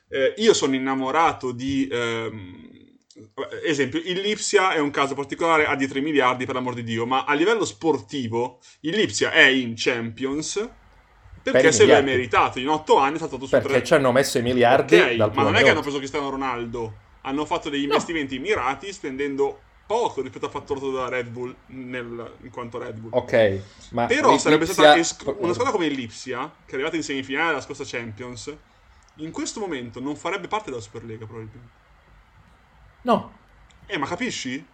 [0.09, 1.89] Eh, io sono innamorato di...
[1.89, 2.69] Ehm,
[3.65, 7.07] esempio, il Lipsia è un caso particolare, ha di 3 miliardi per l'amor di Dio,
[7.07, 10.69] ma a livello sportivo il Lipsia è in Champions
[11.41, 12.59] perché se lo è meritato.
[12.59, 13.85] In 8 anni è stato su Perché 3...
[13.85, 17.45] ci hanno messo i miliardi okay, ma non è che hanno preso Cristiano Ronaldo, hanno
[17.45, 18.43] fatto degli investimenti no.
[18.43, 23.11] mirati spendendo poco rispetto a fatto da Red Bull nel, in quanto Red Bull.
[23.13, 27.49] Ok, ma però sarebbe stata esc- una squadra come l'Ipsia, che è arrivata in semifinale
[27.49, 28.55] della scorsa Champions,
[29.17, 31.69] in questo momento non farebbe parte della Superlega probabilmente.
[33.03, 33.33] No.
[33.87, 34.65] Eh, ma capisci?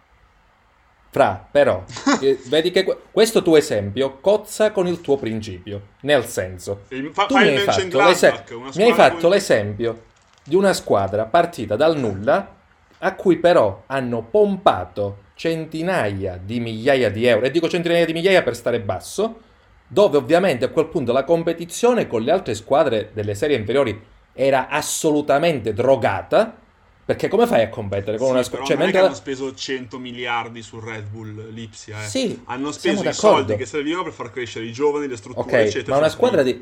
[1.08, 1.82] Fra, però,
[2.20, 5.94] eh, vedi che questo tuo esempio cozza con il tuo principio.
[6.02, 9.34] Nel senso, fa, tu mi hai, fatto, l'ese- mi hai fatto come...
[9.34, 10.02] l'esempio
[10.44, 12.55] di una squadra partita dal nulla
[12.98, 18.42] a cui però hanno pompato centinaia di migliaia di euro, e dico centinaia di migliaia
[18.42, 19.40] per stare basso,
[19.86, 24.00] dove ovviamente a quel punto la competizione con le altre squadre delle serie inferiori
[24.32, 26.56] era assolutamente drogata,
[27.04, 28.66] perché come fai a competere con sì, una squadra?
[28.66, 29.00] Cioè, mentre...
[29.00, 32.06] hanno speso 100 miliardi su Red Bull Lipsia, eh.
[32.06, 35.66] Sì, hanno speso i soldi che servivano per far crescere i giovani, le strutture, okay,
[35.66, 35.92] eccetera.
[35.92, 36.60] Ma una squadra di...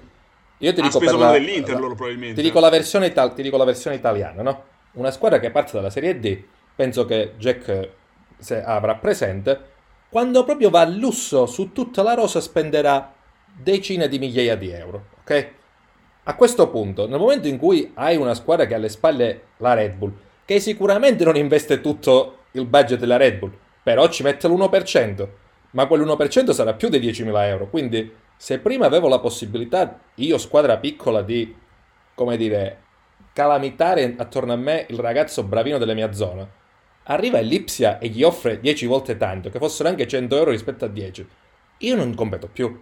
[0.59, 1.33] Io ti dico speso per la...
[1.33, 2.35] dell'Inter loro probabilmente.
[2.35, 3.35] Ti dico, la versione ital...
[3.35, 4.65] ti dico la versione italiana, no?
[4.95, 6.43] Una squadra che parte dalla Serie D,
[6.75, 7.91] penso che Jack
[8.65, 9.73] avrà presente,
[10.09, 13.13] quando proprio va a lusso su tutta la rosa spenderà
[13.57, 15.49] decine di migliaia di euro, ok?
[16.25, 19.75] A questo punto, nel momento in cui hai una squadra che ha alle spalle la
[19.75, 20.13] Red Bull,
[20.45, 23.53] che sicuramente non investe tutto il budget della Red Bull,
[23.83, 25.29] però ci mette l'1%,
[25.73, 30.77] ma quell'1% sarà più di 10.000 euro, quindi se prima avevo la possibilità, io squadra
[30.79, 31.55] piccola, di,
[32.15, 32.84] come dire,
[33.35, 36.49] calamitare attorno a me il ragazzo bravino della mia zona.
[37.07, 40.89] Arriva Ellipsia e gli offre 10 volte tanto, che fossero anche 100 euro rispetto a
[40.89, 41.29] 10.
[41.79, 42.81] Io non competo più.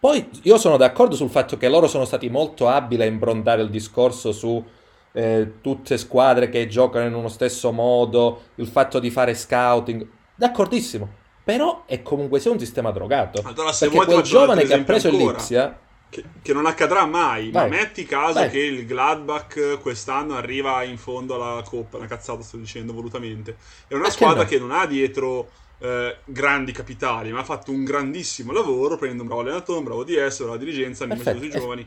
[0.00, 3.68] Poi io sono d'accordo sul fatto che loro sono stati molto abili a improntare il
[3.68, 4.64] discorso su
[5.12, 10.06] eh, tutte squadre che giocano in uno stesso modo, il fatto di fare scouting.
[10.34, 11.26] D'accordissimo.
[11.44, 13.42] Però è comunque sia un sistema drogato.
[13.44, 15.32] Allora, se perché quel giovane che ha preso ancora.
[15.32, 15.78] Lipsia
[16.10, 17.68] che, che, non accadrà mai, Vai.
[17.68, 18.50] ma metti caso Vai.
[18.50, 23.56] che il Gladbach quest'anno arriva in fondo alla Coppa, una cazzata sto dicendo volutamente.
[23.86, 24.48] È una Perché squadra no?
[24.48, 29.28] che non ha dietro eh, grandi capitali, ma ha fatto un grandissimo lavoro, prendendo un
[29.28, 31.86] bravo allenatore, un bravo DS, una dirigenza, hanno messo i giovani.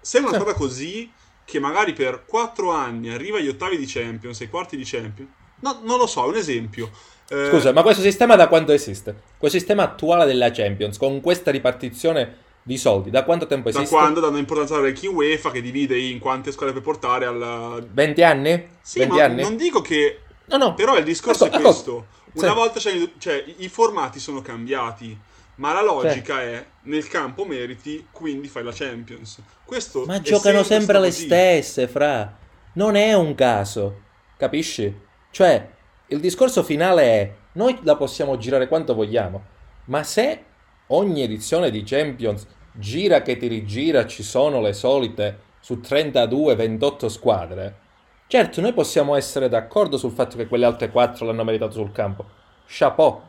[0.00, 1.10] Se è una squadra così,
[1.44, 5.30] che magari per 4 anni arriva agli ottavi di Champions, ai quarti di Champions,
[5.60, 6.90] no, non lo so, è un esempio.
[7.28, 7.48] Eh...
[7.50, 9.14] Scusa, ma questo sistema da quando esiste?
[9.36, 13.10] Questo sistema attuale della Champions, con questa ripartizione di soldi.
[13.10, 13.90] Da quanto tempo esiste?
[13.90, 17.84] Da quando danno importanza al ranking UEFA che divide in quante squadre per portare al...
[17.90, 18.68] 20 anni?
[18.80, 19.42] Sì, 20 anni?
[19.42, 20.20] non dico che...
[20.46, 20.74] No, no.
[20.74, 22.06] Però il discorso ascolta, è questo.
[22.30, 22.30] Ascolta.
[22.34, 22.54] Una sì.
[22.54, 25.18] volta cioè, i formati sono cambiati,
[25.56, 26.42] ma la logica sì.
[26.42, 29.40] è nel campo meriti, quindi fai la Champions.
[29.64, 31.24] Questo ma giocano sempre le così.
[31.24, 32.38] stesse, fra.
[32.74, 34.00] Non è un caso,
[34.36, 34.96] capisci?
[35.32, 35.68] Cioè,
[36.06, 39.42] il discorso finale è noi la possiamo girare quanto vogliamo,
[39.86, 40.44] ma se
[40.88, 47.78] ogni edizione di Champions gira che ti rigira ci sono le solite su 32-28 squadre,
[48.26, 52.24] certo noi possiamo essere d'accordo sul fatto che quelle altre 4 l'hanno meritato sul campo.
[52.66, 53.28] Chapeau.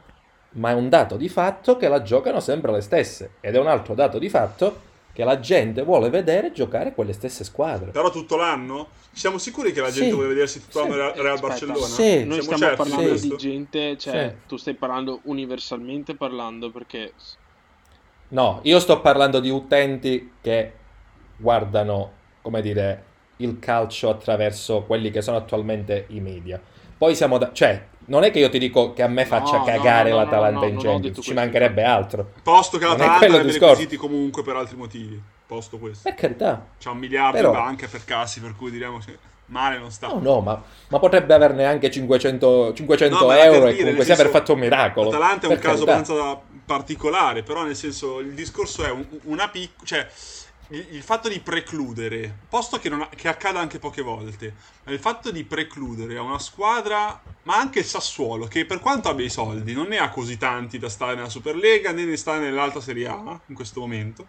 [0.53, 3.35] Ma è un dato di fatto che la giocano sempre le stesse.
[3.39, 7.43] Ed è un altro dato di fatto che la gente vuole vedere giocare quelle stesse
[7.43, 7.91] squadre.
[7.91, 8.89] Però tutto l'anno?
[9.11, 10.13] Siamo sicuri che la gente sì.
[10.13, 11.21] vuole vedersi tutto l'anno sì.
[11.21, 11.85] Real Barcellona?
[11.85, 12.23] Sì.
[12.23, 14.47] Noi Siamo stiamo parlando di gente, cioè sì.
[14.47, 17.13] tu stai parlando universalmente parlando perché
[18.31, 20.73] No, io sto parlando di utenti che
[21.35, 22.11] guardano,
[22.41, 23.03] come dire,
[23.37, 26.59] il calcio attraverso quelli che sono attualmente i media.
[26.97, 27.51] Poi siamo da...
[27.51, 30.23] cioè, non è che io ti dico che a me faccia no, cagare no, no,
[30.23, 32.31] l'Atalanta in Champions, ci mancherebbe altro.
[32.43, 35.21] Posto che l'Atalanta ha dei requisiti comunque per altri motivi.
[35.45, 36.07] posto questo.
[36.07, 36.67] Per carità.
[36.79, 37.49] C'ha un miliardo Però...
[37.49, 39.17] in banca per cassi, per cui diremo che
[39.47, 40.07] male non sta.
[40.07, 44.29] No, no, ma, ma potrebbe averne anche 500, 500 no, euro e comunque sia aver
[44.29, 45.11] fatto un miracolo.
[45.11, 49.85] L'Atalanta è un caso abbastanza particolare, però nel senso il discorso è un, una piccola...
[49.85, 50.09] Cioè,
[50.71, 54.55] il, fatto di precludere, posto che, ha, che, accada anche poche volte,
[54.85, 59.25] il fatto di precludere a una squadra, ma anche il Sassuolo, che per quanto abbia
[59.25, 62.79] i soldi, non ne ha così tanti da stare nella Superlega né ne sta nell'alta
[62.79, 64.27] Serie A in questo momento.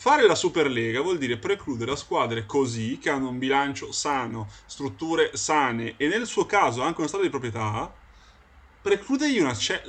[0.00, 5.36] Fare la Superlega vuol dire precludere a squadre così, che hanno un bilancio sano, strutture
[5.36, 7.92] sane e nel suo caso anche uno stato di proprietà,
[8.88, 9.82] precludergli un, acce-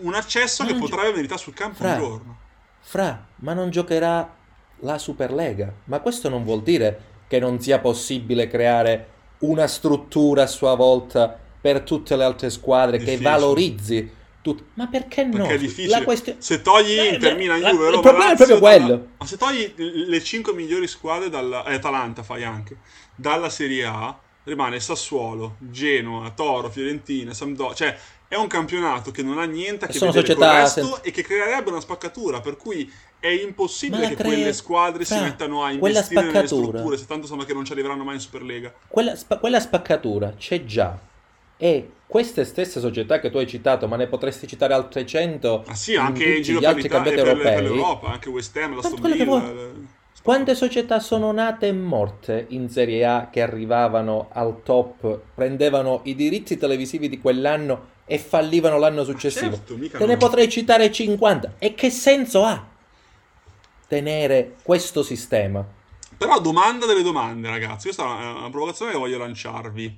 [0.00, 2.38] un accesso che potrebbe gio- verità sul campo fra, un giorno.
[2.80, 4.34] Fra, ma non giocherà
[4.80, 5.72] la Superlega.
[5.84, 11.38] Ma questo non vuol dire che non sia possibile creare una struttura a sua volta
[11.60, 13.16] per tutte le altre squadre difficile.
[13.18, 14.10] che valorizzi
[14.44, 14.64] tutto.
[14.74, 15.38] Ma perché no?
[15.38, 16.04] Perché è difficile.
[16.04, 16.36] Quest...
[16.38, 19.08] Se togli eh, Inter, Milan, Juve, Roma, Il problema Lazio, è proprio quello.
[19.16, 21.64] Ma se togli le 5 migliori squadre dalla...
[21.64, 22.76] Eh, Atalanta fai anche
[23.14, 29.38] dalla Serie A, rimane Sassuolo, Genoa, Toro, Fiorentina, Sampdoria, cioè è un campionato che non
[29.38, 30.98] ha niente a che vedere con il resto sen...
[31.02, 34.26] e che creerebbe una spaccatura, per cui è impossibile che crea...
[34.26, 37.72] quelle squadre Fra, si mettano a investire nelle strutture, se tanto sanno che non ci
[37.72, 38.72] arriveranno mai in Superlega.
[38.88, 40.98] Quella, spa- quella spaccatura c'è già.
[41.56, 45.74] E queste stesse società che tu hai citato, ma ne potresti citare altre 100 ah
[45.74, 50.02] sì, anche in giro per, l'Europa, anche West Ham, la Stonville.
[50.24, 56.14] Quante società sono nate e morte in Serie A che arrivavano al top, prendevano i
[56.14, 59.50] diritti televisivi di quell'anno e fallivano l'anno successivo?
[59.50, 61.56] Certo, Te ne potrei citare 50.
[61.58, 62.72] E che senso ha?
[63.86, 65.62] tenere questo sistema.
[66.16, 67.92] Però domanda delle domande, ragazzi.
[67.92, 69.96] Questa è una provocazione che voglio lanciarvi.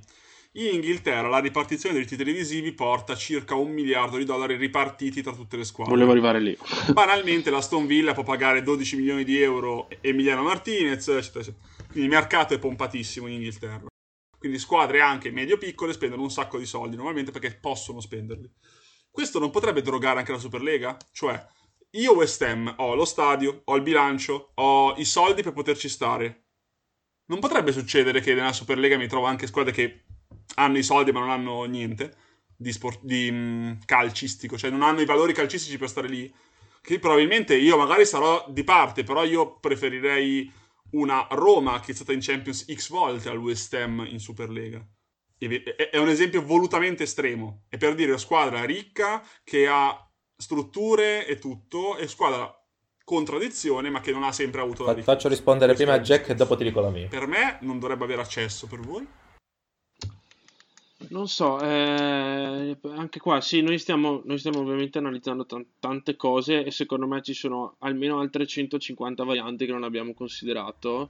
[0.57, 5.31] In Inghilterra la ripartizione dei diritti televisivi porta circa un miliardo di dollari ripartiti tra
[5.31, 5.93] tutte le squadre.
[5.93, 6.57] Volevo arrivare lì.
[6.93, 11.57] Banalmente la Stone Villa può pagare 12 milioni di euro Emiliano Martinez, eccetera, eccetera.
[11.91, 13.85] Quindi il mercato è pompatissimo in Inghilterra.
[14.35, 18.51] Quindi squadre anche medio-piccole spendono un sacco di soldi normalmente perché possono spenderli.
[19.11, 20.97] Questo non potrebbe drogare anche la Superlega?
[21.11, 21.39] Cioè,
[21.91, 26.45] io West Ham ho lo stadio, ho il bilancio, ho i soldi per poterci stare.
[27.25, 30.05] Non potrebbe succedere che nella Superlega mi trovo anche squadre che
[30.55, 32.15] hanno i soldi ma non hanno niente
[32.55, 36.33] di, sport, di um, calcistico, cioè non hanno i valori calcistici per stare lì.
[36.81, 40.51] Che probabilmente io magari sarò di parte, però io preferirei
[40.91, 44.85] una Roma che è stata in Champions X volte al West Ham in Superlega.
[45.37, 47.65] È un esempio volutamente estremo.
[47.67, 50.01] È per dire una squadra ricca che ha
[50.35, 52.51] strutture e tutto, e squadra
[53.03, 55.13] contraddizione, ma che non ha sempre avuto la riforma.
[55.13, 57.07] Faccio rispondere prima a Jack e dopo ti dico la mia.
[57.07, 59.05] Per me non dovrebbe avere accesso, per voi?
[61.09, 66.63] Non so, eh, anche qua sì, noi stiamo, noi stiamo ovviamente analizzando t- tante cose
[66.63, 71.09] e secondo me ci sono almeno altre 150 varianti che non abbiamo considerato.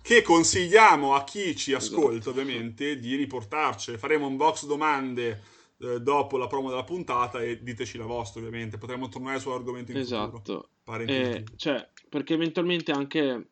[0.00, 2.30] Che consigliamo a chi ci ascolta, esatto.
[2.30, 3.96] ovviamente, di riportarci.
[3.98, 5.42] Faremo un box domande
[5.80, 9.98] eh, dopo la promo della puntata e diteci la vostra ovviamente, potremmo tornare sull'argomento in
[9.98, 10.70] esatto.
[11.06, 13.50] Eh, cioè, perché eventualmente anche,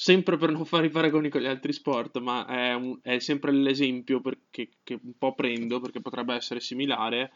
[0.00, 3.52] sempre per non fare i paragoni con gli altri sport, ma è, un, è sempre
[3.52, 7.30] l'esempio perché, che un po' prendo perché potrebbe essere similare,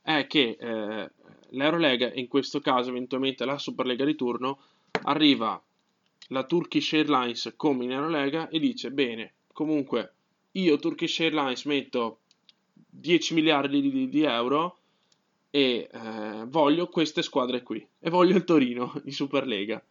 [0.00, 1.10] è che eh,
[1.50, 4.60] l'Eurolega, in questo caso eventualmente la Superlega di turno,
[5.02, 5.62] arriva
[6.28, 10.14] la Turkish Airlines come in Eurolega e dice, bene, comunque
[10.52, 12.20] io Turkish Airlines metto
[12.72, 14.78] 10 miliardi di, di euro
[15.50, 17.86] e eh, voglio queste squadre qui.
[17.98, 19.84] E voglio il Torino in Superlega.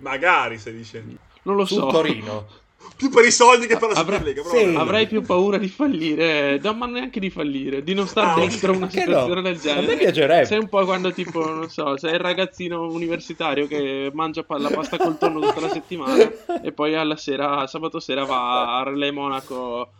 [0.00, 1.31] Magari stai dicendo.
[1.42, 1.86] Non lo so.
[1.86, 2.60] Torino.
[2.96, 4.42] più per i soldi che per la Avrei, Superlega.
[4.44, 4.74] Sì.
[4.76, 8.72] Avrei più paura di fallire, no, ma neanche di fallire, di non stare ah, dentro
[8.72, 9.42] una situazione no?
[9.42, 9.86] del genere.
[9.86, 10.44] A me piacerebbe.
[10.46, 14.98] Sei un po' quando tipo, non so, sei il ragazzino universitario che mangia la pasta
[14.98, 16.30] col tonno tutta la settimana
[16.62, 19.90] e poi alla sera, sabato sera va a Relay Monaco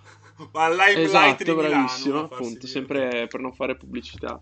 [0.53, 4.41] ma Limelight esatto, di bravissimo, Milano, appunto, sempre per non fare pubblicità.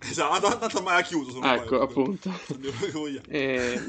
[0.00, 1.40] esatto, tanto mai ha chiuso.
[1.40, 2.30] Ecco, appunto.
[3.28, 3.80] e,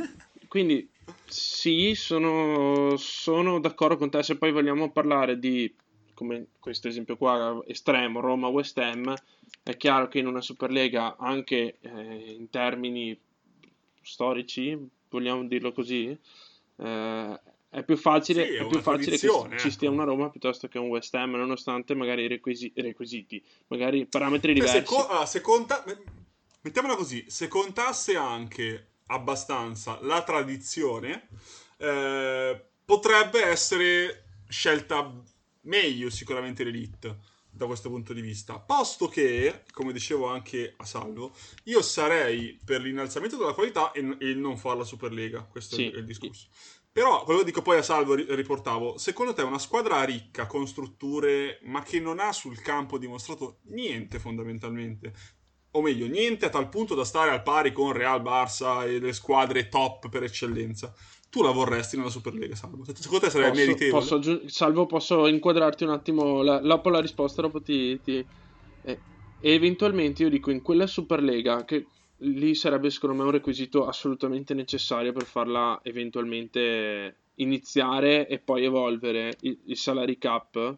[0.47, 0.89] quindi
[1.25, 4.23] sì, sono, sono d'accordo con te.
[4.23, 5.73] Se poi vogliamo parlare di,
[6.13, 9.13] come questo esempio qua, estremo, Roma-West Ham,
[9.63, 13.17] è chiaro che in una Superlega, anche eh, in termini
[14.01, 14.77] storici,
[15.09, 16.17] vogliamo dirlo così,
[16.77, 17.39] eh,
[17.69, 19.49] è più facile, sì, è più facile che ecco.
[19.57, 24.05] ci stia una Roma piuttosto che un West Ham, nonostante magari i requisi- requisiti, magari
[24.05, 24.77] parametri diversi.
[24.77, 25.83] Se, co- ah, se conta-
[26.61, 31.27] mettiamola così, se contasse anche abbastanza la tradizione,
[31.77, 35.13] eh, potrebbe essere scelta
[35.61, 37.33] meglio sicuramente l'Elite.
[37.55, 38.59] da questo punto di vista.
[38.59, 41.33] Posto che, come dicevo anche a Salvo,
[41.63, 45.41] io sarei per l'innalzamento della qualità e, e non fare la Superlega.
[45.43, 45.89] Questo sì.
[45.89, 46.47] è il discorso.
[46.91, 51.59] Però, quello che dico poi a Salvo, riportavo, secondo te una squadra ricca con strutture,
[51.63, 55.13] ma che non ha sul campo dimostrato niente fondamentalmente,
[55.75, 59.13] o meglio, niente a tal punto da stare al pari con Real Barça e le
[59.13, 60.93] squadre top per eccellenza,
[61.29, 62.85] tu la vorresti nella Superlega, Salvo?
[62.85, 64.05] Secondo te sarebbe posso, meritevole?
[64.05, 67.99] Posso, Salvo, posso inquadrarti un attimo la, dopo la risposta, dopo ti...
[68.01, 68.25] ti
[68.83, 68.99] eh,
[69.41, 71.85] eventualmente io dico in quella Superlega che
[72.19, 79.35] lì sarebbe secondo me un requisito assolutamente necessario per farla eventualmente iniziare e poi evolvere
[79.41, 80.77] il, il salary cap.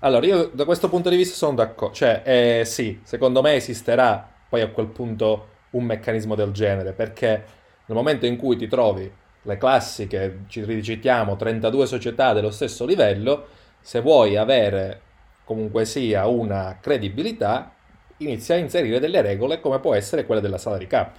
[0.00, 4.28] Allora, io da questo punto di vista sono d'accordo, cioè eh, sì, secondo me esisterà
[4.48, 7.44] poi a quel punto un meccanismo del genere, perché
[7.86, 9.10] nel momento in cui ti trovi
[9.42, 13.46] le classiche, ci ricitiamo, 32 società dello stesso livello,
[13.80, 15.00] se vuoi avere
[15.44, 17.72] comunque sia una credibilità,
[18.18, 21.16] inizia a inserire delle regole come può essere quella della salary cap.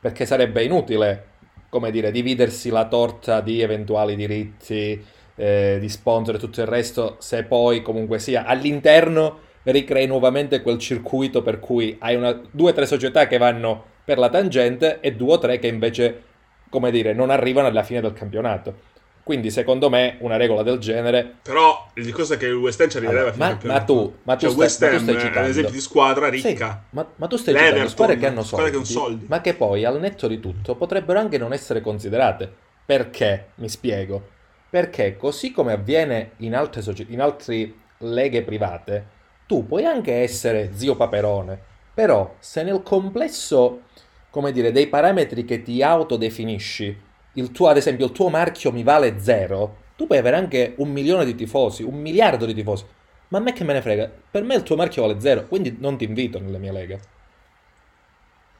[0.00, 1.26] Perché sarebbe inutile,
[1.70, 5.02] come dire, dividersi la torta di eventuali diritti,
[5.36, 10.78] eh, di sponsor e tutto il resto, se poi comunque sia all'interno ricrei nuovamente quel
[10.78, 15.14] circuito per cui hai una, due o tre società che vanno per la tangente e
[15.14, 16.22] due o tre che invece,
[16.68, 18.92] come dire, non arrivano alla fine del campionato.
[19.22, 21.36] Quindi, secondo me, una regola del genere.
[21.40, 24.36] Però il discorso è che il West Ham ci arriverebbe allora, ma, ma, tu, ma
[24.36, 26.48] tu, cioè, stai, West Ham è un esempio di squadra ricca.
[26.48, 29.86] Sì, ma, ma, tu stai citando squadre che hanno soldi, che soldi, ma che poi,
[29.86, 32.52] al netto di tutto, potrebbero anche non essere considerate.
[32.84, 33.46] Perché?
[33.54, 34.32] Mi spiego.
[34.74, 39.06] Perché, così come avviene in altre, soci- in altre leghe private,
[39.46, 41.56] tu puoi anche essere zio Paperone.
[41.94, 43.82] Però, se nel complesso,
[44.30, 47.00] come dire, dei parametri che ti autodefinisci
[47.34, 50.90] il tuo, ad esempio, il tuo marchio mi vale zero, tu puoi avere anche un
[50.90, 52.84] milione di tifosi, un miliardo di tifosi.
[53.28, 54.10] Ma a me che me ne frega?
[54.28, 56.98] Per me il tuo marchio vale zero, quindi non ti invito nella mia lega.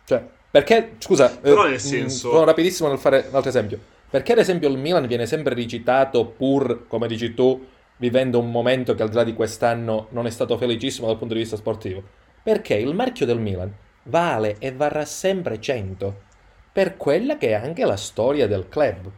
[0.04, 2.30] Cioè, perché, scusa, Però nel mm, senso...
[2.30, 3.93] sono rapidissimo nel fare un altro esempio.
[4.14, 8.94] Perché ad esempio il Milan viene sempre ricitato pur, come dici tu, vivendo un momento
[8.94, 12.00] che al di là di quest'anno non è stato felicissimo dal punto di vista sportivo?
[12.40, 16.20] Perché il marchio del Milan vale e varrà sempre 100
[16.70, 19.10] per quella che è anche la storia del club.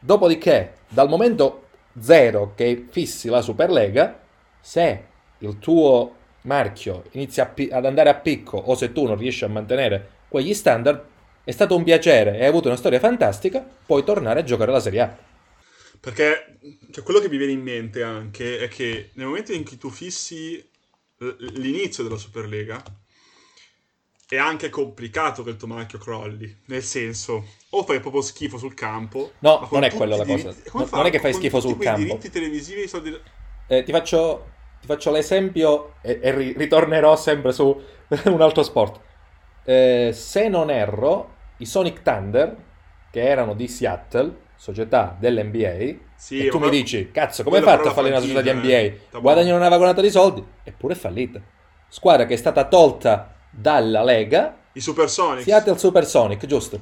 [0.00, 4.18] Dopodiché, dal momento zero che fissi la Superlega,
[4.58, 5.04] se
[5.38, 10.08] il tuo marchio inizia ad andare a picco o se tu non riesci a mantenere
[10.26, 11.00] quegli standard,
[11.50, 14.80] è stato un piacere e hai avuto una storia fantastica, puoi tornare a giocare la
[14.80, 15.18] Serie A.
[16.00, 16.58] Perché
[16.90, 19.90] cioè, quello che mi viene in mente anche è che nel momento in cui tu
[19.90, 20.64] fissi
[21.38, 22.82] l'inizio della Superlega,
[24.28, 26.62] è anche complicato che il tuo marchio crolli.
[26.66, 29.32] Nel senso, o fai proprio schifo sul campo.
[29.40, 30.54] No, non è quella la cosa.
[30.72, 32.00] No, non è che fai schifo sul campo.
[32.00, 33.18] I diritti televisivi soldi...
[33.66, 37.64] eh, ti, faccio, ti, faccio, l'esempio e, e ri, ritornerò sempre su
[38.24, 39.00] un altro sport.
[39.64, 42.56] Eh, se non erro, i Sonic Thunder,
[43.10, 47.88] che erano di Seattle, società dell'NBA, sì, e tu mi dici, cazzo, come hai fatto
[47.88, 48.68] a fare una società di NBA?
[48.68, 51.40] Eh, Guadagnano una vagonata di soldi, eppure è fallita.
[51.88, 54.56] Squadra che è stata tolta dalla Lega.
[54.72, 55.44] I Supersonics.
[55.44, 56.80] Seattle Supersonic, giusto.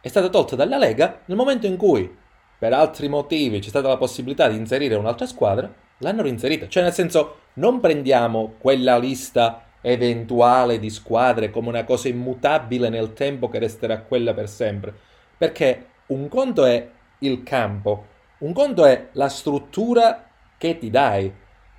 [0.00, 2.14] È stata tolta dalla Lega nel momento in cui,
[2.58, 6.68] per altri motivi, c'è stata la possibilità di inserire un'altra squadra, l'hanno reinserita.
[6.68, 13.12] Cioè, nel senso, non prendiamo quella lista eventuale di squadre come una cosa immutabile nel
[13.12, 14.92] tempo che resterà quella per sempre.
[15.36, 16.88] Perché un conto è
[17.20, 18.06] il campo,
[18.38, 21.32] un conto è la struttura che ti dai.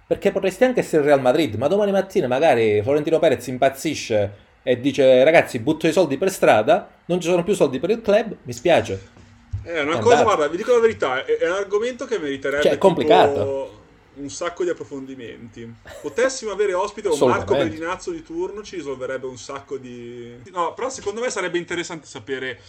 [0.08, 4.80] Perché potresti anche essere il Real Madrid, ma domani mattina magari Florentino Perez impazzisce e
[4.80, 8.36] dice ragazzi butto i soldi per strada, non ci sono più soldi per il club,
[8.44, 9.18] mi spiace.
[9.62, 12.78] È una cosa, guarda, vi dico la verità, è, un argomento che meriterebbe cioè, è
[12.78, 13.79] complicato.
[14.20, 15.72] Un sacco di approfondimenti.
[16.02, 20.36] Potessimo avere ospite un Marco Bellinazzo di turno, ci risolverebbe un sacco di...
[20.52, 22.60] No, però secondo me sarebbe interessante sapere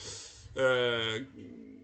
[0.54, 1.26] eh,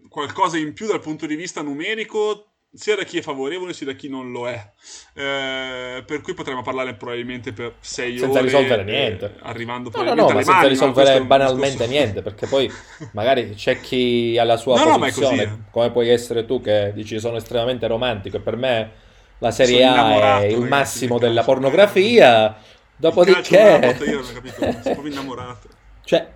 [0.09, 3.93] qualcosa in più dal punto di vista numerico sia da chi è favorevole sia da
[3.93, 4.71] chi non lo è.
[5.13, 8.49] Eh, per cui potremmo parlare probabilmente per sei senza ore.
[8.49, 9.25] Senza risolvere niente.
[9.25, 11.91] Eh, arrivando no, no, no, senza mani, risolvere banalmente discorso...
[11.91, 12.71] niente, perché poi
[13.13, 17.19] magari c'è chi ha la sua no, posizione, no, come puoi essere tu che dici
[17.19, 18.91] sono estremamente romantico e per me
[19.39, 22.55] la Serie A è il massimo della pornografia.
[22.95, 23.95] Dopodiché...
[24.05, 25.67] Io non capito, sono proprio innamorato.
[26.03, 26.27] Cioè,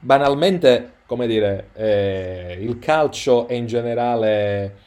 [0.00, 4.78] banalmente, come dire, eh, il calcio e in generale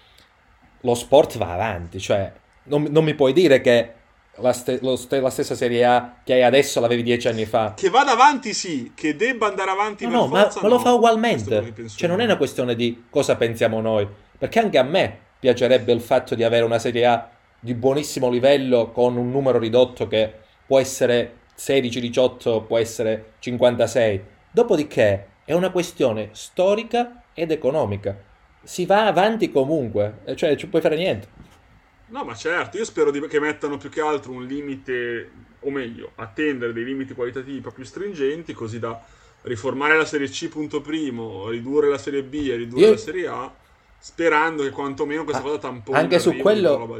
[0.82, 2.30] lo sport va avanti, cioè
[2.64, 3.94] non, non mi puoi dire che
[4.38, 7.74] la, ste- st- la, stessa Serie A che hai adesso l'avevi dieci anni fa.
[7.76, 10.06] Che vada avanti, sì, che debba andare avanti.
[10.06, 11.74] No, no, forza, ma, ma, lo fa ugualmente.
[11.96, 14.08] Cioè, non è una questione di cosa pensiamo noi,
[14.38, 17.30] perché anche a me piacerebbe il fatto di avere una Serie A
[17.60, 20.34] di buonissimo livello con un numero ridotto che
[20.66, 24.22] può essere 16, 18, può essere 56.
[24.50, 28.18] Dopodiché è una questione storica ed economica.
[28.64, 31.28] Si va avanti comunque, cioè ci puoi fare niente.
[32.08, 35.30] No, ma certo, io spero che mettano più che altro un limite,
[35.60, 38.98] o meglio, attendere dei limiti qualitativi più stringenti, così da
[39.42, 42.92] riformare la Serie C punto primo, ridurre la Serie B e ridurre io...
[42.92, 43.54] la Serie A,
[44.06, 46.94] sperando che quantomeno questa ah, cosa tamponi anche su quello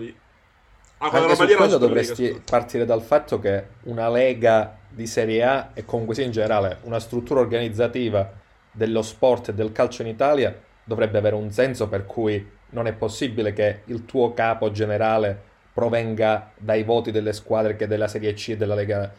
[1.00, 5.70] ah, anche su quello dovresti Lega, partire dal fatto che una Lega di Serie A
[5.74, 8.32] e comunque sia in generale una struttura organizzativa
[8.72, 12.94] dello sport e del calcio in Italia dovrebbe avere un senso per cui non è
[12.94, 15.38] possibile che il tuo capo generale
[15.74, 19.12] provenga dai voti delle squadre che della Serie C e della Lega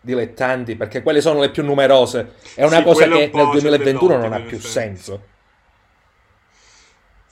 [0.00, 2.32] dilettanti, perché quelle sono le più numerose.
[2.56, 5.29] È una sì, cosa che nel 2021 non ha più senso.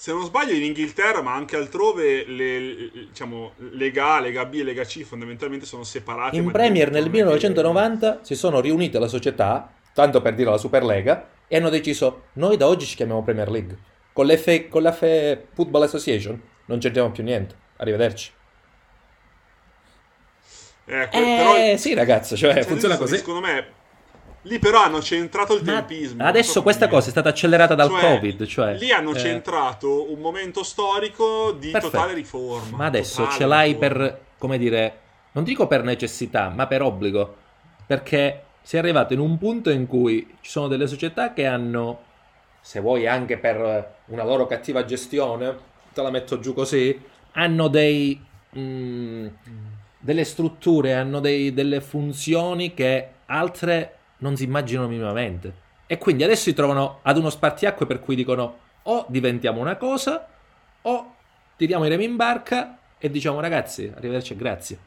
[0.01, 4.62] Se non sbaglio in Inghilterra, ma anche altrove, le, diciamo, Lega A, Lega B e
[4.62, 6.36] Lega C fondamentalmente sono separate.
[6.36, 11.57] In Premier nel 1990 si sono riunite le società, tanto per dire la Superlega, e
[11.57, 13.76] hanno deciso, noi da oggi ci chiamiamo Premier League.
[14.12, 17.57] Con l'F, con l'F Football Association non c'entriamo più niente.
[17.78, 18.30] Arrivederci.
[20.84, 23.16] Eh, que- eh però, sì, ragazzo, cioè, cioè funziona così.
[23.16, 23.77] Secondo me
[24.43, 26.24] Lì però hanno centrato il Ma tempismo.
[26.24, 28.47] Adesso so questa cosa è stata accelerata dal cioè, Covid.
[28.47, 29.18] Cioè, lì hanno eh...
[29.18, 31.97] centrato un momento storico di Perfetto.
[31.97, 32.76] totale riforma.
[32.76, 33.89] Ma adesso ce l'hai riforma.
[33.89, 34.99] per, come dire,
[35.32, 37.36] non dico per necessità, ma per obbligo.
[37.86, 42.03] Perché si è arrivato in un punto in cui ci sono delle società che hanno,
[42.61, 45.57] se vuoi anche per una loro cattiva gestione,
[45.93, 46.99] te la metto giù così,
[47.32, 48.24] hanno dei...
[48.57, 49.26] Mm,
[50.01, 55.66] delle strutture, hanno dei, delle funzioni che altre non si immaginano minimamente.
[55.86, 60.26] E quindi adesso si trovano ad uno spartiacque per cui dicono o diventiamo una cosa
[60.82, 61.14] o
[61.56, 64.78] tiriamo i remi in barca e diciamo ragazzi, arrivederci e grazie.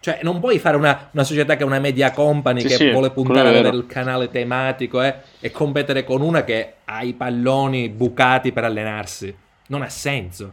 [0.00, 2.90] Cioè, non puoi fare una, una, società che è una media company sì, che sì,
[2.90, 7.12] vuole puntare ad avere il canale tematico eh, e competere con una che ha i
[7.12, 9.36] palloni bucati per allenarsi.
[9.66, 10.52] Non ha senso.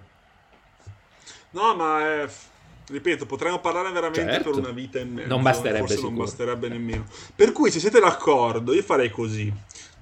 [1.51, 2.27] No, ma è
[2.87, 4.51] ripeto, potremmo parlare veramente certo.
[4.51, 5.27] per una vita e mezzo.
[5.27, 5.79] Non basterebbe.
[5.79, 6.13] Forse sicuro.
[6.13, 7.05] non basterebbe nemmeno.
[7.35, 9.53] Per cui, se siete d'accordo, io farei così.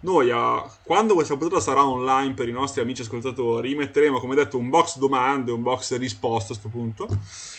[0.01, 4.57] Noi, a, quando questa puntata sarà online per i nostri amici ascoltatori, metteremo, come detto,
[4.57, 7.07] un box domande, un box risposte a questo punto,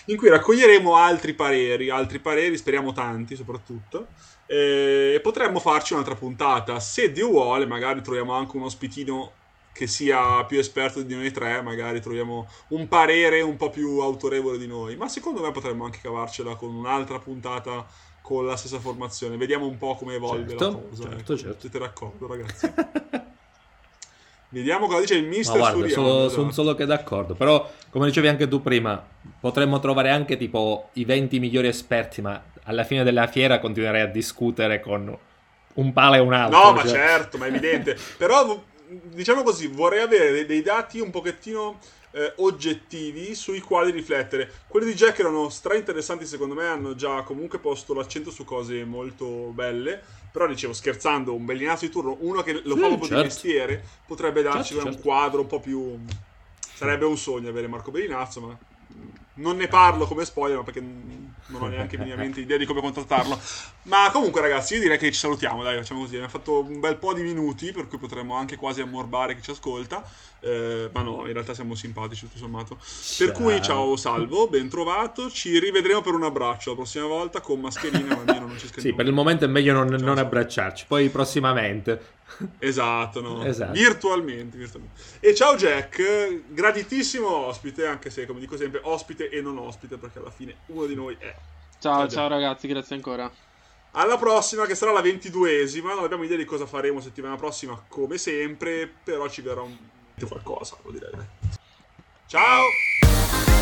[0.06, 4.06] in cui raccoglieremo altri pareri, altri pareri, speriamo tanti soprattutto,
[4.46, 6.78] e potremmo farci un'altra puntata.
[6.78, 9.32] Se Dio vuole, magari troviamo anche un ospitino
[9.76, 14.56] che sia più esperto di noi tre, magari troviamo un parere un po' più autorevole
[14.56, 14.96] di noi.
[14.96, 17.86] Ma secondo me potremmo anche cavarcela con un'altra puntata
[18.22, 19.36] con la stessa formazione.
[19.36, 21.02] Vediamo un po' come evolve certo, la cosa.
[21.02, 21.36] Certo, ecco.
[21.36, 21.60] certo.
[21.60, 22.72] Siete d'accordo, ragazzi?
[24.48, 27.34] Vediamo cosa dice il mister Ma guarda, sono, sono solo che d'accordo.
[27.34, 29.04] Però, come dicevi anche tu prima,
[29.38, 34.06] potremmo trovare anche tipo i 20 migliori esperti, ma alla fine della fiera continuerei a
[34.06, 35.16] discutere con
[35.74, 36.58] un palo e un altro.
[36.58, 36.84] No, cioè.
[36.84, 37.96] ma certo, ma è evidente.
[38.16, 38.58] Però
[38.89, 41.78] diciamo così, vorrei avere dei, dati un pochettino
[42.12, 44.51] eh, oggettivi sui quali riflettere.
[44.66, 48.84] Quelli di Jack erano stra interessanti, secondo me, hanno già comunque posto l'accento su cose
[48.84, 50.03] molto belle.
[50.32, 53.16] Però dicevo, scherzando, un bellinato di turno, uno che lo sì, fa proprio certo.
[53.16, 55.09] di mestiere, potrebbe darci certo, un certo.
[55.09, 55.99] quadro un po' più.
[56.74, 58.59] Sarebbe un sogno avere Marco Bellinazzo, ma
[59.37, 63.39] non ne parlo come spoiler perché non ho neanche minimamente idea di come contrattarlo.
[63.84, 65.62] Ma comunque, ragazzi, io direi che ci salutiamo.
[65.62, 66.14] Dai, facciamo così.
[66.14, 69.51] Abbiamo fatto un bel po' di minuti, per cui potremmo anche quasi ammorbare chi ci
[69.51, 70.03] ascolta.
[70.41, 72.78] Eh, ma no, in realtà siamo simpatici, tutto sommato.
[73.18, 75.30] Per cui, ciao, salvo, ben trovato.
[75.30, 78.14] Ci rivedremo per un abbraccio la prossima volta con mascherina.
[78.14, 80.87] ma almeno non ci Sì, per il momento è meglio non, non abbracciarci.
[80.89, 82.14] Poi prossimamente.
[82.59, 83.45] Esatto, no?
[83.45, 83.72] esatto.
[83.72, 89.58] Virtualmente, virtualmente, E ciao Jack, graditissimo ospite, anche se come dico sempre ospite e non
[89.58, 91.34] ospite, perché alla fine uno di noi è.
[91.78, 93.30] Ciao, ciao, ciao ragazzi, grazie ancora.
[93.92, 95.94] Alla prossima, che sarà la ventiduesima.
[95.94, 99.76] Non abbiamo idea di cosa faremo settimana prossima, come sempre, però ci verrà un...
[100.26, 101.10] qualcosa, lo direi.
[102.26, 103.55] Ciao!